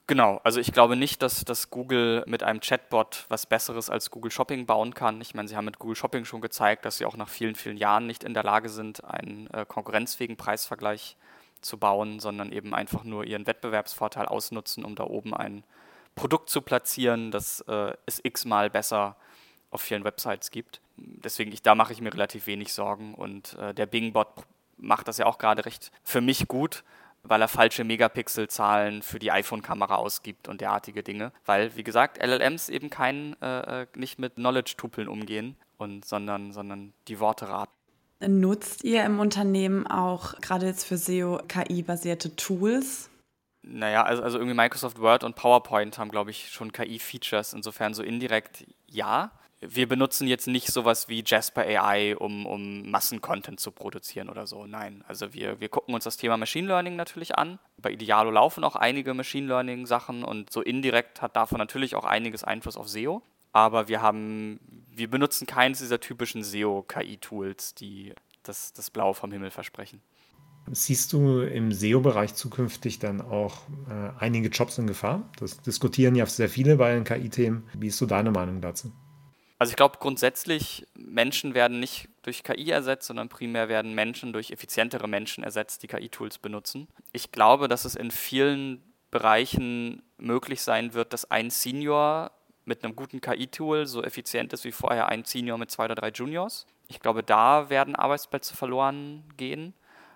Genau, 0.08 0.40
also 0.44 0.60
ich 0.60 0.72
glaube 0.72 0.96
nicht, 0.96 1.24
dass, 1.24 1.46
dass 1.46 1.72
Google 1.72 2.24
mit 2.28 2.44
einem 2.44 2.60
Chatbot 2.60 3.26
was 3.28 3.48
Besseres 3.48 3.90
als 3.90 4.12
Google 4.12 4.30
Shopping 4.30 4.68
bauen 4.68 4.94
kann. 4.94 5.20
Ich 5.20 5.34
meine, 5.34 5.48
sie 5.48 5.56
haben 5.56 5.66
mit 5.66 5.80
Google 5.80 5.96
Shopping 5.96 6.26
schon 6.26 6.42
gezeigt, 6.42 6.86
dass 6.86 6.98
sie 6.98 7.06
auch 7.06 7.18
nach 7.18 7.28
vielen, 7.28 7.56
vielen 7.56 7.78
Jahren 7.78 8.06
nicht 8.06 8.24
in 8.24 8.36
der 8.36 8.44
Lage 8.44 8.70
sind, 8.70 9.04
einen 9.04 9.48
äh, 9.48 9.66
konkurrenzfähigen 9.68 10.38
Preisvergleich 10.38 11.18
zu 11.62 11.80
bauen, 11.80 12.20
sondern 12.20 12.52
eben 12.52 12.76
einfach 12.76 13.04
nur 13.04 13.26
ihren 13.26 13.48
Wettbewerbsvorteil 13.48 14.28
ausnutzen, 14.28 14.86
um 14.86 14.96
da 14.96 15.06
oben 15.06 15.34
ein 15.34 15.64
Produkt 16.14 16.52
zu 16.52 16.62
platzieren, 16.62 17.32
das 17.32 17.62
äh, 17.62 17.94
es 18.06 18.22
x-mal 18.24 18.70
besser 18.70 19.16
auf 19.72 19.82
vielen 19.82 20.04
Websites 20.04 20.52
gibt. 20.52 20.82
Deswegen, 20.98 21.52
ich, 21.52 21.64
da 21.64 21.74
mache 21.74 21.94
ich 21.94 22.00
mir 22.00 22.14
relativ 22.14 22.46
wenig 22.46 22.74
Sorgen 22.74 23.16
und 23.16 23.56
äh, 23.56 23.74
der 23.74 23.88
Bing-Bot 23.88 24.46
macht 24.78 25.08
das 25.08 25.18
ja 25.18 25.26
auch 25.26 25.38
gerade 25.38 25.66
recht 25.66 25.92
für 26.04 26.22
mich 26.22 26.48
gut, 26.48 26.84
weil 27.24 27.42
er 27.42 27.48
falsche 27.48 27.84
Megapixelzahlen 27.84 29.02
für 29.02 29.20
die 29.20 29.32
iPhone-Kamera 29.32 29.96
ausgibt 29.96 30.48
und 30.48 30.62
derartige 30.62 31.04
Dinge. 31.04 31.32
Weil, 31.46 31.76
wie 31.76 31.84
gesagt, 31.84 32.24
LLMs 32.24 32.70
eben 32.70 32.90
kein, 32.90 33.36
äh, 33.42 33.82
äh, 33.82 33.88
nicht 33.96 34.20
mit 34.20 34.36
Knowledge-Tupeln 34.36 35.08
umgehen, 35.08 35.58
und, 35.78 36.06
sondern, 36.06 36.52
sondern 36.52 36.94
die 37.08 37.20
Worte 37.20 37.50
raten. 37.50 37.72
Nutzt 38.26 38.84
ihr 38.84 39.04
im 39.04 39.20
Unternehmen 39.20 39.88
auch 39.88 40.40
gerade 40.40 40.66
jetzt 40.68 40.86
für 40.86 40.98
SEO 40.98 41.42
KI-basierte 41.48 42.36
Tools? 42.36 43.10
Naja, 43.62 44.04
also, 44.04 44.24
also 44.24 44.38
irgendwie 44.38 44.56
Microsoft 44.56 45.00
Word 45.00 45.24
und 45.24 45.36
PowerPoint 45.36 45.98
haben, 45.98 46.12
glaube 46.12 46.32
ich, 46.32 46.50
schon 46.50 46.72
KI-Features. 46.72 47.54
Insofern 47.54 47.94
so 47.94 48.04
indirekt 48.04 48.66
ja 48.88 49.32
wir 49.70 49.88
benutzen 49.88 50.28
jetzt 50.28 50.48
nicht 50.48 50.68
sowas 50.68 51.10
wie 51.10 51.24
Jasper 51.26 51.62
AI, 51.62 52.16
um, 52.18 52.46
um 52.46 52.90
Massencontent 52.90 53.60
zu 53.60 53.72
produzieren 53.72 54.30
oder 54.30 54.48
so. 54.48 54.66
Nein, 54.66 55.04
also 55.08 55.34
wir, 55.34 55.60
wir 55.60 55.70
gucken 55.70 55.94
uns 55.96 56.04
das 56.04 56.18
Thema 56.18 56.38
Machine 56.38 56.68
Learning 56.68 56.96
natürlich 56.96 57.38
an. 57.38 57.60
Bei 57.78 57.92
Idealo 57.92 58.32
laufen 58.32 58.64
auch 58.64 58.76
einige 58.76 59.14
Machine 59.14 59.48
Learning 59.48 59.86
Sachen 59.86 60.24
und 60.24 60.52
so 60.52 60.62
indirekt 60.62 61.22
hat 61.22 61.36
davon 61.36 61.58
natürlich 61.58 61.96
auch 61.96 62.06
einiges 62.06 62.44
Einfluss 62.44 62.78
auf 62.78 62.88
SEO. 62.88 63.22
Aber 63.52 63.88
wir 63.88 64.02
haben, 64.02 64.60
wir 64.92 65.10
benutzen 65.10 65.48
keines 65.48 65.80
dieser 65.80 66.00
typischen 66.00 66.44
SEO-KI-Tools, 66.44 67.76
die 67.76 68.14
das, 68.44 68.74
das 68.74 68.90
Blau 68.90 69.14
vom 69.14 69.32
Himmel 69.32 69.50
versprechen. 69.50 70.02
Siehst 70.72 71.14
du 71.14 71.42
im 71.42 71.72
SEO-Bereich 71.72 72.34
zukünftig 72.34 73.00
dann 73.00 73.22
auch 73.22 73.60
äh, 73.88 74.10
einige 74.20 74.50
Jobs 74.50 74.78
in 74.78 74.88
Gefahr? 74.88 75.30
Das 75.38 75.62
diskutieren 75.62 76.16
ja 76.16 76.26
sehr 76.26 76.50
viele 76.50 76.76
bei 76.78 76.94
den 76.94 77.04
KI-Themen. 77.04 77.64
Wie 77.78 77.88
ist 77.88 77.98
so 77.98 78.08
deine 78.08 78.32
Meinung 78.32 78.62
dazu? 78.62 78.92
Also 79.66 79.72
ich 79.72 79.78
glaube 79.78 79.98
grundsätzlich, 80.00 80.86
Menschen 80.94 81.56
werden 81.56 81.80
nicht 81.80 82.08
durch 82.22 82.44
KI 82.44 82.70
ersetzt, 82.70 83.08
sondern 83.08 83.30
primär 83.30 83.68
werden 83.68 83.96
Menschen 83.96 84.32
durch 84.32 84.52
effizientere 84.52 85.08
Menschen 85.08 85.44
ersetzt, 85.44 85.82
die 85.82 85.88
KI-Tools 85.88 86.38
benutzen. 86.38 86.88
Ich 87.14 87.32
glaube, 87.32 87.68
dass 87.68 87.84
es 87.84 87.96
in 87.96 88.12
vielen 88.12 88.84
Bereichen 89.10 90.04
möglich 90.20 90.62
sein 90.62 90.94
wird, 90.94 91.14
dass 91.14 91.32
ein 91.32 91.50
Senior 91.50 92.30
mit 92.66 92.84
einem 92.84 92.96
guten 92.96 93.22
KI-Tool 93.22 93.88
so 93.88 94.04
effizient 94.04 94.54
ist 94.54 94.66
wie 94.66 94.72
vorher 94.72 95.08
ein 95.08 95.26
Senior 95.26 95.58
mit 95.58 95.72
zwei 95.72 95.86
oder 95.86 95.96
drei 95.96 96.10
Juniors. 96.10 96.68
Ich 96.88 97.00
glaube, 97.00 97.24
da 97.24 97.68
werden 97.72 97.96
Arbeitsplätze 97.96 98.56
verloren 98.56 99.24
gehen, 99.36 99.74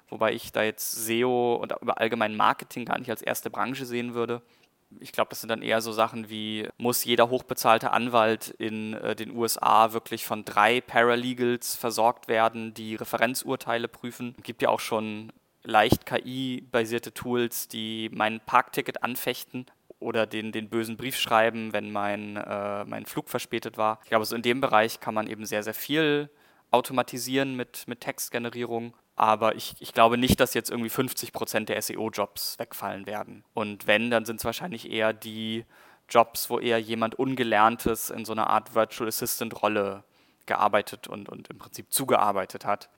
wobei 0.09 0.33
ich 0.33 0.51
da 0.51 0.61
jetzt 0.61 0.91
SEO 0.91 1.55
und 1.55 1.73
allgemein 1.97 2.37
Marketing 2.37 2.85
gar 2.85 2.99
nicht 2.99 3.09
als 3.09 3.23
erste 3.23 3.49
Branche 3.49 3.87
sehen 3.87 4.13
würde 4.13 4.43
ich 4.99 5.11
glaube, 5.11 5.29
das 5.29 5.41
sind 5.41 5.49
dann 5.49 5.61
eher 5.61 5.81
so 5.81 5.91
Sachen 5.91 6.29
wie, 6.29 6.67
muss 6.77 7.05
jeder 7.05 7.29
hochbezahlte 7.29 7.91
Anwalt 7.91 8.49
in 8.57 8.93
äh, 8.93 9.15
den 9.15 9.35
USA 9.35 9.93
wirklich 9.93 10.25
von 10.25 10.45
drei 10.45 10.81
Paralegals 10.81 11.75
versorgt 11.75 12.27
werden, 12.27 12.73
die 12.73 12.95
Referenzurteile 12.95 13.87
prüfen. 13.87 14.35
Es 14.37 14.43
gibt 14.43 14.61
ja 14.61 14.69
auch 14.69 14.79
schon 14.79 15.31
leicht 15.63 16.05
KI-basierte 16.05 17.13
Tools, 17.13 17.67
die 17.67 18.09
mein 18.13 18.39
Parkticket 18.39 19.03
anfechten 19.03 19.65
oder 19.99 20.25
den, 20.25 20.51
den 20.51 20.69
bösen 20.69 20.97
Brief 20.97 21.17
schreiben, 21.17 21.73
wenn 21.73 21.91
mein, 21.91 22.37
äh, 22.37 22.85
mein 22.85 23.05
Flug 23.05 23.29
verspätet 23.29 23.77
war. 23.77 23.99
Ich 24.03 24.09
glaube, 24.09 24.25
so 24.25 24.35
in 24.35 24.41
dem 24.41 24.61
Bereich 24.61 24.99
kann 24.99 25.13
man 25.13 25.27
eben 25.27 25.45
sehr, 25.45 25.63
sehr 25.63 25.73
viel 25.73 26.29
automatisieren 26.71 27.55
mit, 27.55 27.87
mit 27.87 28.01
Textgenerierung 28.01 28.93
aber 29.19 29.55
ich, 29.55 29.75
ich 29.79 29.93
glaube 29.93 30.17
nicht, 30.17 30.39
dass 30.39 30.53
jetzt 30.53 30.71
irgendwie 30.71 30.89
50 30.89 31.33
Prozent 31.33 31.67
der 31.67 31.81
SEO-Jobs 31.81 32.57
wegfallen 32.57 33.05
werden. 33.05 33.43
Und 33.53 33.85
wenn, 33.85 34.09
dann 34.09 34.23
sind 34.23 34.37
es 34.37 34.45
wahrscheinlich 34.45 34.89
eher 34.89 35.11
die 35.11 35.65
Jobs, 36.07 36.49
wo 36.49 36.57
eher 36.57 36.79
jemand 36.79 37.15
Ungelerntes 37.15 38.11
in 38.11 38.23
so 38.23 38.31
einer 38.31 38.47
Art 38.47 38.75
Virtual 38.75 39.09
Assistant-Rolle 39.09 40.05
gearbeitet 40.45 41.09
und, 41.09 41.27
und 41.27 41.49
im 41.49 41.57
Prinzip 41.57 41.91
zugearbeitet 41.91 42.63
hat 42.63 42.89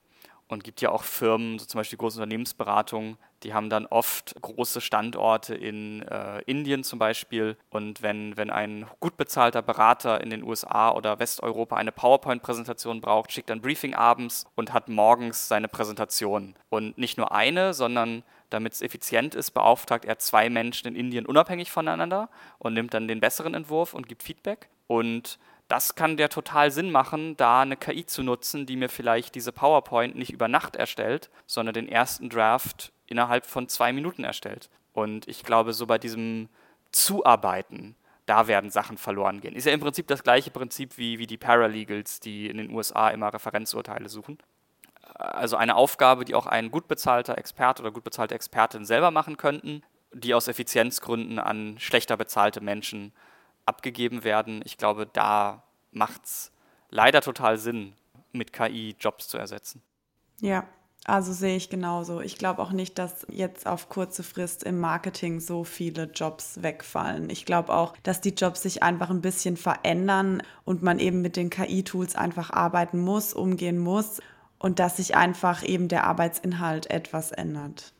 und 0.51 0.65
gibt 0.65 0.81
ja 0.81 0.91
auch 0.91 1.03
Firmen, 1.03 1.57
so 1.59 1.65
zum 1.65 1.79
Beispiel 1.79 1.97
große 1.97 2.17
Unternehmensberatungen, 2.19 3.15
die 3.43 3.53
haben 3.53 3.69
dann 3.69 3.85
oft 3.85 4.35
große 4.41 4.81
Standorte 4.81 5.55
in 5.55 6.01
äh, 6.01 6.41
Indien 6.41 6.83
zum 6.83 6.99
Beispiel. 6.99 7.55
Und 7.69 8.01
wenn, 8.01 8.35
wenn 8.35 8.49
ein 8.49 8.85
gut 8.99 9.15
bezahlter 9.15 9.61
Berater 9.61 10.19
in 10.19 10.29
den 10.29 10.43
USA 10.43 10.91
oder 10.91 11.19
Westeuropa 11.19 11.77
eine 11.77 11.93
PowerPoint-Präsentation 11.93 12.99
braucht, 12.99 13.31
schickt 13.31 13.49
ein 13.49 13.61
Briefing 13.61 13.95
abends 13.95 14.45
und 14.55 14.73
hat 14.73 14.89
morgens 14.89 15.47
seine 15.47 15.69
Präsentation. 15.69 16.55
Und 16.69 16.97
nicht 16.97 17.17
nur 17.17 17.31
eine, 17.31 17.73
sondern 17.73 18.21
damit 18.49 18.73
es 18.73 18.81
effizient 18.81 19.35
ist, 19.35 19.51
beauftragt 19.51 20.03
er 20.03 20.19
zwei 20.19 20.49
Menschen 20.49 20.89
in 20.89 20.95
Indien 20.97 21.25
unabhängig 21.25 21.71
voneinander 21.71 22.29
und 22.59 22.73
nimmt 22.73 22.93
dann 22.93 23.07
den 23.07 23.21
besseren 23.21 23.53
Entwurf 23.53 23.93
und 23.93 24.09
gibt 24.09 24.21
Feedback. 24.21 24.67
Und 24.87 25.39
das 25.71 25.95
kann 25.95 26.17
der 26.17 26.27
total 26.27 26.69
Sinn 26.69 26.91
machen, 26.91 27.37
da 27.37 27.61
eine 27.61 27.77
KI 27.77 28.05
zu 28.05 28.23
nutzen, 28.23 28.65
die 28.65 28.75
mir 28.75 28.89
vielleicht 28.89 29.35
diese 29.35 29.53
PowerPoint 29.53 30.15
nicht 30.15 30.33
über 30.33 30.49
Nacht 30.49 30.75
erstellt, 30.75 31.29
sondern 31.47 31.73
den 31.73 31.87
ersten 31.87 32.29
Draft 32.29 32.91
innerhalb 33.07 33.45
von 33.45 33.69
zwei 33.69 33.93
Minuten 33.93 34.25
erstellt. 34.25 34.69
Und 34.91 35.29
ich 35.29 35.43
glaube, 35.43 35.71
so 35.71 35.87
bei 35.87 35.97
diesem 35.97 36.49
Zuarbeiten, 36.91 37.95
da 38.25 38.47
werden 38.47 38.69
Sachen 38.69 38.97
verloren 38.97 39.39
gehen. 39.39 39.55
Ist 39.55 39.65
ja 39.65 39.71
im 39.71 39.79
Prinzip 39.79 40.07
das 40.07 40.23
gleiche 40.23 40.51
Prinzip 40.51 40.97
wie, 40.97 41.19
wie 41.19 41.27
die 41.27 41.37
Paralegals, 41.37 42.19
die 42.19 42.47
in 42.47 42.57
den 42.57 42.71
USA 42.71 43.09
immer 43.09 43.33
Referenzurteile 43.33 44.09
suchen. 44.09 44.39
Also 45.15 45.55
eine 45.55 45.75
Aufgabe, 45.75 46.25
die 46.25 46.35
auch 46.35 46.47
ein 46.47 46.69
gut 46.69 46.89
bezahlter 46.89 47.37
Experte 47.37 47.81
oder 47.81 47.91
gut 47.91 48.03
bezahlte 48.03 48.35
Expertin 48.35 48.83
selber 48.83 49.09
machen 49.09 49.37
könnten, 49.37 49.83
die 50.11 50.33
aus 50.33 50.49
Effizienzgründen 50.49 51.39
an 51.39 51.79
schlechter 51.79 52.17
bezahlte 52.17 52.59
Menschen 52.59 53.13
abgegeben 53.65 54.23
werden. 54.23 54.61
Ich 54.65 54.77
glaube, 54.77 55.05
da 55.05 55.63
macht 55.91 56.25
es 56.25 56.51
leider 56.89 57.21
total 57.21 57.57
Sinn, 57.57 57.93
mit 58.33 58.53
KI 58.53 58.95
Jobs 58.99 59.27
zu 59.27 59.37
ersetzen. 59.37 59.81
Ja, 60.39 60.65
also 61.05 61.33
sehe 61.33 61.55
ich 61.55 61.69
genauso. 61.69 62.21
Ich 62.21 62.37
glaube 62.37 62.61
auch 62.61 62.71
nicht, 62.71 62.99
dass 62.99 63.25
jetzt 63.29 63.65
auf 63.65 63.89
kurze 63.89 64.23
Frist 64.23 64.63
im 64.63 64.79
Marketing 64.79 65.39
so 65.39 65.63
viele 65.63 66.03
Jobs 66.03 66.61
wegfallen. 66.61 67.29
Ich 67.29 67.45
glaube 67.45 67.73
auch, 67.73 67.97
dass 68.03 68.21
die 68.21 68.29
Jobs 68.29 68.61
sich 68.61 68.83
einfach 68.83 69.09
ein 69.09 69.21
bisschen 69.21 69.57
verändern 69.57 70.43
und 70.63 70.83
man 70.83 70.99
eben 70.99 71.21
mit 71.21 71.35
den 71.35 71.49
KI-Tools 71.49 72.15
einfach 72.15 72.51
arbeiten 72.51 72.99
muss, 72.99 73.33
umgehen 73.33 73.79
muss 73.79 74.21
und 74.59 74.77
dass 74.77 74.97
sich 74.97 75.15
einfach 75.15 75.63
eben 75.63 75.87
der 75.87 76.05
Arbeitsinhalt 76.05 76.89
etwas 76.91 77.31
ändert. 77.31 77.93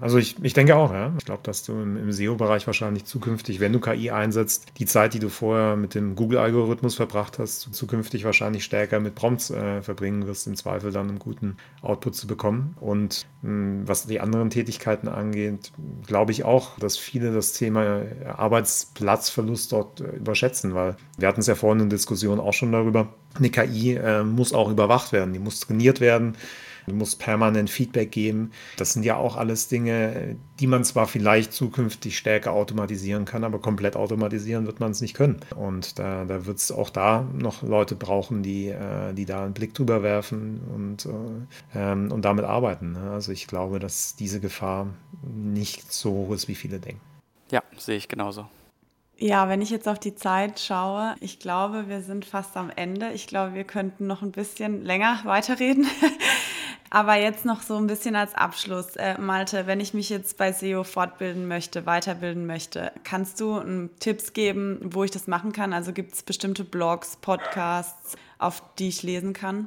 Also 0.00 0.18
ich, 0.18 0.36
ich 0.42 0.54
denke 0.54 0.76
auch, 0.76 0.92
ja. 0.92 1.12
Ich 1.18 1.24
glaube, 1.24 1.42
dass 1.42 1.62
du 1.62 1.72
im, 1.72 1.96
im 1.96 2.12
SEO-Bereich 2.12 2.66
wahrscheinlich 2.66 3.04
zukünftig, 3.04 3.60
wenn 3.60 3.72
du 3.72 3.80
KI 3.80 4.10
einsetzt, 4.10 4.66
die 4.78 4.86
Zeit, 4.86 5.14
die 5.14 5.18
du 5.18 5.28
vorher 5.28 5.76
mit 5.76 5.94
dem 5.94 6.14
Google-Algorithmus 6.14 6.94
verbracht 6.94 7.38
hast, 7.38 7.74
zukünftig 7.74 8.24
wahrscheinlich 8.24 8.64
stärker 8.64 9.00
mit 9.00 9.14
Prompts 9.14 9.50
äh, 9.50 9.82
verbringen 9.82 10.26
wirst, 10.26 10.46
im 10.46 10.56
Zweifel 10.56 10.92
dann 10.92 11.08
einen 11.08 11.18
guten 11.18 11.56
Output 11.82 12.14
zu 12.14 12.26
bekommen. 12.26 12.76
Und 12.80 13.26
mh, 13.42 13.86
was 13.86 14.06
die 14.06 14.20
anderen 14.20 14.48
Tätigkeiten 14.48 15.08
angeht, 15.08 15.72
glaube 16.06 16.32
ich 16.32 16.44
auch, 16.44 16.78
dass 16.78 16.96
viele 16.96 17.32
das 17.32 17.52
Thema 17.52 18.02
Arbeitsplatzverlust 18.36 19.72
dort 19.72 20.00
äh, 20.00 20.16
überschätzen, 20.16 20.74
weil 20.74 20.96
wir 21.18 21.28
hatten 21.28 21.40
es 21.40 21.46
ja 21.46 21.56
vorhin 21.56 21.82
in 21.82 21.90
der 21.90 21.98
Diskussion 21.98 22.40
auch 22.40 22.54
schon 22.54 22.72
darüber, 22.72 23.12
eine 23.34 23.50
KI 23.50 23.94
äh, 23.94 24.22
muss 24.22 24.52
auch 24.52 24.70
überwacht 24.70 25.12
werden, 25.12 25.32
die 25.32 25.40
muss 25.40 25.60
trainiert 25.60 26.00
werden 26.00 26.36
Du 26.86 26.94
musst 26.94 27.18
permanent 27.18 27.70
Feedback 27.70 28.12
geben. 28.12 28.52
Das 28.76 28.92
sind 28.92 29.04
ja 29.04 29.16
auch 29.16 29.36
alles 29.36 29.68
Dinge, 29.68 30.36
die 30.60 30.66
man 30.66 30.84
zwar 30.84 31.06
vielleicht 31.06 31.52
zukünftig 31.52 32.18
stärker 32.18 32.52
automatisieren 32.52 33.24
kann, 33.24 33.44
aber 33.44 33.58
komplett 33.58 33.96
automatisieren 33.96 34.66
wird 34.66 34.80
man 34.80 34.90
es 34.90 35.00
nicht 35.00 35.14
können. 35.14 35.40
Und 35.56 35.98
da, 35.98 36.24
da 36.24 36.46
wird 36.46 36.58
es 36.58 36.70
auch 36.70 36.90
da 36.90 37.26
noch 37.34 37.62
Leute 37.62 37.94
brauchen, 37.94 38.42
die, 38.42 38.68
äh, 38.68 39.12
die 39.14 39.24
da 39.24 39.44
einen 39.44 39.54
Blick 39.54 39.74
drüber 39.74 40.02
werfen 40.02 40.60
und, 40.74 41.06
äh, 41.06 41.78
ähm, 41.78 42.12
und 42.12 42.24
damit 42.24 42.44
arbeiten. 42.44 42.92
Ne? 42.92 43.10
Also 43.10 43.32
ich 43.32 43.46
glaube, 43.46 43.78
dass 43.78 44.16
diese 44.16 44.40
Gefahr 44.40 44.88
nicht 45.22 45.92
so 45.92 46.10
hoch 46.10 46.32
ist, 46.32 46.48
wie 46.48 46.54
viele 46.54 46.78
denken. 46.78 47.00
Ja, 47.50 47.62
sehe 47.76 47.96
ich 47.96 48.08
genauso. 48.08 48.46
Ja, 49.16 49.48
wenn 49.48 49.62
ich 49.62 49.70
jetzt 49.70 49.86
auf 49.86 50.00
die 50.00 50.16
Zeit 50.16 50.58
schaue, 50.58 51.14
ich 51.20 51.38
glaube, 51.38 51.88
wir 51.88 52.02
sind 52.02 52.24
fast 52.24 52.56
am 52.56 52.70
Ende. 52.74 53.12
Ich 53.12 53.28
glaube, 53.28 53.54
wir 53.54 53.64
könnten 53.64 54.06
noch 54.06 54.22
ein 54.22 54.32
bisschen 54.32 54.82
länger 54.82 55.20
weiterreden. 55.24 55.86
Aber 56.94 57.16
jetzt 57.16 57.44
noch 57.44 57.60
so 57.60 57.76
ein 57.76 57.88
bisschen 57.88 58.14
als 58.14 58.36
Abschluss. 58.36 58.94
Äh, 58.94 59.20
Malte, 59.20 59.66
wenn 59.66 59.80
ich 59.80 59.94
mich 59.94 60.10
jetzt 60.10 60.38
bei 60.38 60.52
SEO 60.52 60.84
fortbilden 60.84 61.48
möchte, 61.48 61.86
weiterbilden 61.86 62.46
möchte, 62.46 62.92
kannst 63.02 63.40
du 63.40 63.58
um, 63.58 63.90
Tipps 63.98 64.32
geben, 64.32 64.78
wo 64.80 65.02
ich 65.02 65.10
das 65.10 65.26
machen 65.26 65.52
kann? 65.52 65.72
Also 65.72 65.92
gibt 65.92 66.14
es 66.14 66.22
bestimmte 66.22 66.62
Blogs, 66.62 67.16
Podcasts, 67.16 68.14
auf 68.38 68.62
die 68.78 68.90
ich 68.90 69.02
lesen 69.02 69.32
kann? 69.32 69.66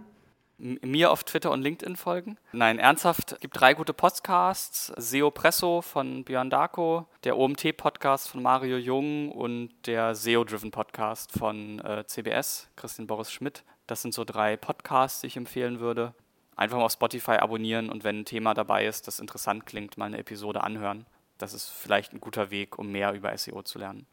mir 0.59 1.11
auf 1.11 1.23
Twitter 1.23 1.51
und 1.51 1.61
LinkedIn 1.61 1.97
folgen. 1.97 2.37
Nein, 2.51 2.79
ernsthaft, 2.79 3.33
es 3.33 3.39
gibt 3.41 3.59
drei 3.59 3.75
gute 3.75 3.93
Podcasts. 3.93 4.91
SEO 4.97 5.29
Presso 5.29 5.83
von 5.83 6.23
Björn 6.23 6.49
Darko, 6.49 7.07
der 7.25 7.37
OMT-Podcast 7.37 8.29
von 8.29 8.41
Mario 8.41 8.77
Jung 8.77 9.31
und 9.33 9.69
der 9.85 10.15
SEO-Driven 10.15 10.71
Podcast 10.71 11.31
von 11.37 11.79
äh, 11.79 12.05
CBS, 12.07 12.69
Christian 12.75 13.05
Boris 13.05 13.31
Schmidt. 13.31 13.65
Das 13.85 14.01
sind 14.01 14.15
so 14.15 14.23
drei 14.23 14.57
Podcasts, 14.57 15.21
die 15.21 15.27
ich 15.27 15.37
empfehlen 15.37 15.79
würde. 15.79 16.15
Einfach 16.57 16.77
mal 16.77 16.85
auf 16.85 16.91
Spotify 16.91 17.33
abonnieren 17.33 17.89
und 17.89 18.03
wenn 18.03 18.19
ein 18.19 18.25
Thema 18.25 18.53
dabei 18.53 18.85
ist, 18.87 19.07
das 19.07 19.19
interessant 19.19 19.65
klingt, 19.65 19.97
mal 19.97 20.05
eine 20.05 20.17
Episode 20.17 20.63
anhören. 20.63 21.05
Das 21.37 21.53
ist 21.53 21.69
vielleicht 21.69 22.13
ein 22.13 22.19
guter 22.19 22.49
Weg, 22.49 22.79
um 22.79 22.91
mehr 22.91 23.13
über 23.13 23.37
SEO 23.37 23.61
zu 23.61 23.77
lernen. 23.77 24.07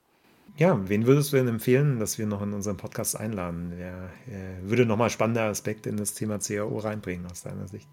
Ja, 0.57 0.79
wen 0.89 1.07
würdest 1.07 1.33
du 1.33 1.39
denn 1.39 1.49
empfehlen, 1.49 1.99
dass 1.99 2.19
wir 2.19 2.27
noch 2.27 2.43
in 2.43 2.53
unseren 2.53 2.77
Podcast 2.77 3.19
einladen? 3.19 3.73
Wer 3.77 4.11
äh, 4.29 4.69
würde 4.69 4.85
nochmal 4.85 5.09
spannende 5.09 5.41
Aspekte 5.41 5.89
in 5.89 5.97
das 5.97 6.13
Thema 6.13 6.39
CAO 6.39 6.79
reinbringen 6.79 7.27
aus 7.31 7.43
deiner 7.43 7.67
Sicht? 7.67 7.89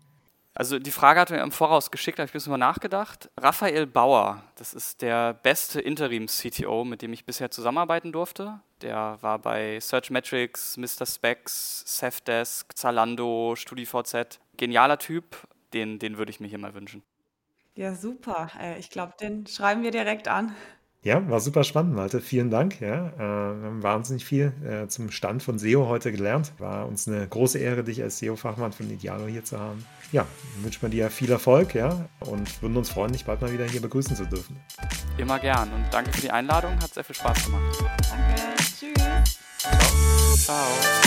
Also 0.54 0.80
die 0.80 0.92
Frage 0.92 1.22
hat 1.22 1.30
mir 1.30 1.42
im 1.42 1.52
Voraus 1.52 1.92
geschickt, 1.92 2.20
habe 2.20 2.26
ich 2.26 2.32
ein 2.32 2.34
bisschen 2.34 2.52
mal 2.52 2.58
nachgedacht. 2.58 3.30
Raphael 3.38 3.88
Bauer, 3.88 4.44
das 4.58 4.74
ist 4.74 5.02
der 5.02 5.34
beste 5.34 5.80
Interims-CTO, 5.80 6.84
mit 6.84 7.02
dem 7.02 7.14
ich 7.14 7.26
bisher 7.26 7.52
zusammenarbeiten 7.52 8.12
durfte. 8.12 8.60
Der 8.82 9.18
war 9.22 9.40
bei 9.40 9.80
Searchmetrics, 9.80 10.78
Mr. 10.78 11.06
Specs, 11.06 11.84
Safdesk, 11.86 12.76
Zalando, 12.76 13.56
StudiVZ. 13.56 14.40
Genialer 14.58 14.98
Typ, 14.98 15.38
den, 15.74 16.00
den 16.00 16.18
würde 16.18 16.32
ich 16.32 16.40
mir 16.40 16.48
hier 16.48 16.58
mal 16.58 16.74
wünschen. 16.74 17.04
Ja, 17.76 17.96
super. 17.96 18.50
Äh, 18.60 18.80
ich 18.80 18.90
glaube, 18.90 19.14
den 19.20 19.48
schreiben 19.48 19.84
wir 19.84 19.92
direkt 19.92 20.28
an. 20.28 20.56
Ja, 21.04 21.28
war 21.30 21.40
super 21.40 21.64
spannend, 21.64 21.96
Malte. 21.96 22.22
Vielen 22.22 22.52
Dank. 22.52 22.80
Ja, 22.80 23.08
äh, 23.08 23.18
wir 23.18 23.68
haben 23.68 23.82
wahnsinnig 23.82 24.24
viel 24.24 24.54
äh, 24.64 24.88
zum 24.88 25.10
Stand 25.10 25.42
von 25.42 25.58
SEO 25.58 25.88
heute 25.88 26.12
gelernt. 26.12 26.54
War 26.60 26.88
uns 26.88 27.08
eine 27.08 27.28
große 27.28 27.58
Ehre, 27.58 27.84
dich 27.84 28.04
als 28.04 28.20
SEO-Fachmann 28.20 28.72
von 28.72 28.88
Idealo 28.88 29.26
hier 29.26 29.44
zu 29.44 29.60
haben. 29.60 29.84
Ja, 30.12 30.28
wünschen 30.62 30.84
wir 30.84 30.90
dir 30.90 31.10
viel 31.10 31.32
Erfolg, 31.32 31.74
ja, 31.74 32.08
und 32.20 32.62
würden 32.62 32.78
uns 32.78 32.92
freuen, 32.92 33.14
dich 33.14 33.26
bald 33.26 33.42
mal 33.42 33.52
wieder 33.52 33.66
hier 33.66 33.82
begrüßen 33.82 34.16
zu 34.16 34.26
dürfen. 34.26 34.60
Immer 35.18 35.40
gern 35.40 35.72
und 35.74 35.86
danke 35.92 36.12
für 36.12 36.22
die 36.22 36.32
Einladung. 36.32 36.80
Hat 36.80 36.94
sehr 36.94 37.04
viel 37.04 37.16
Spaß 37.16 37.46
gemacht. 37.46 38.01
Oh. 39.64 41.01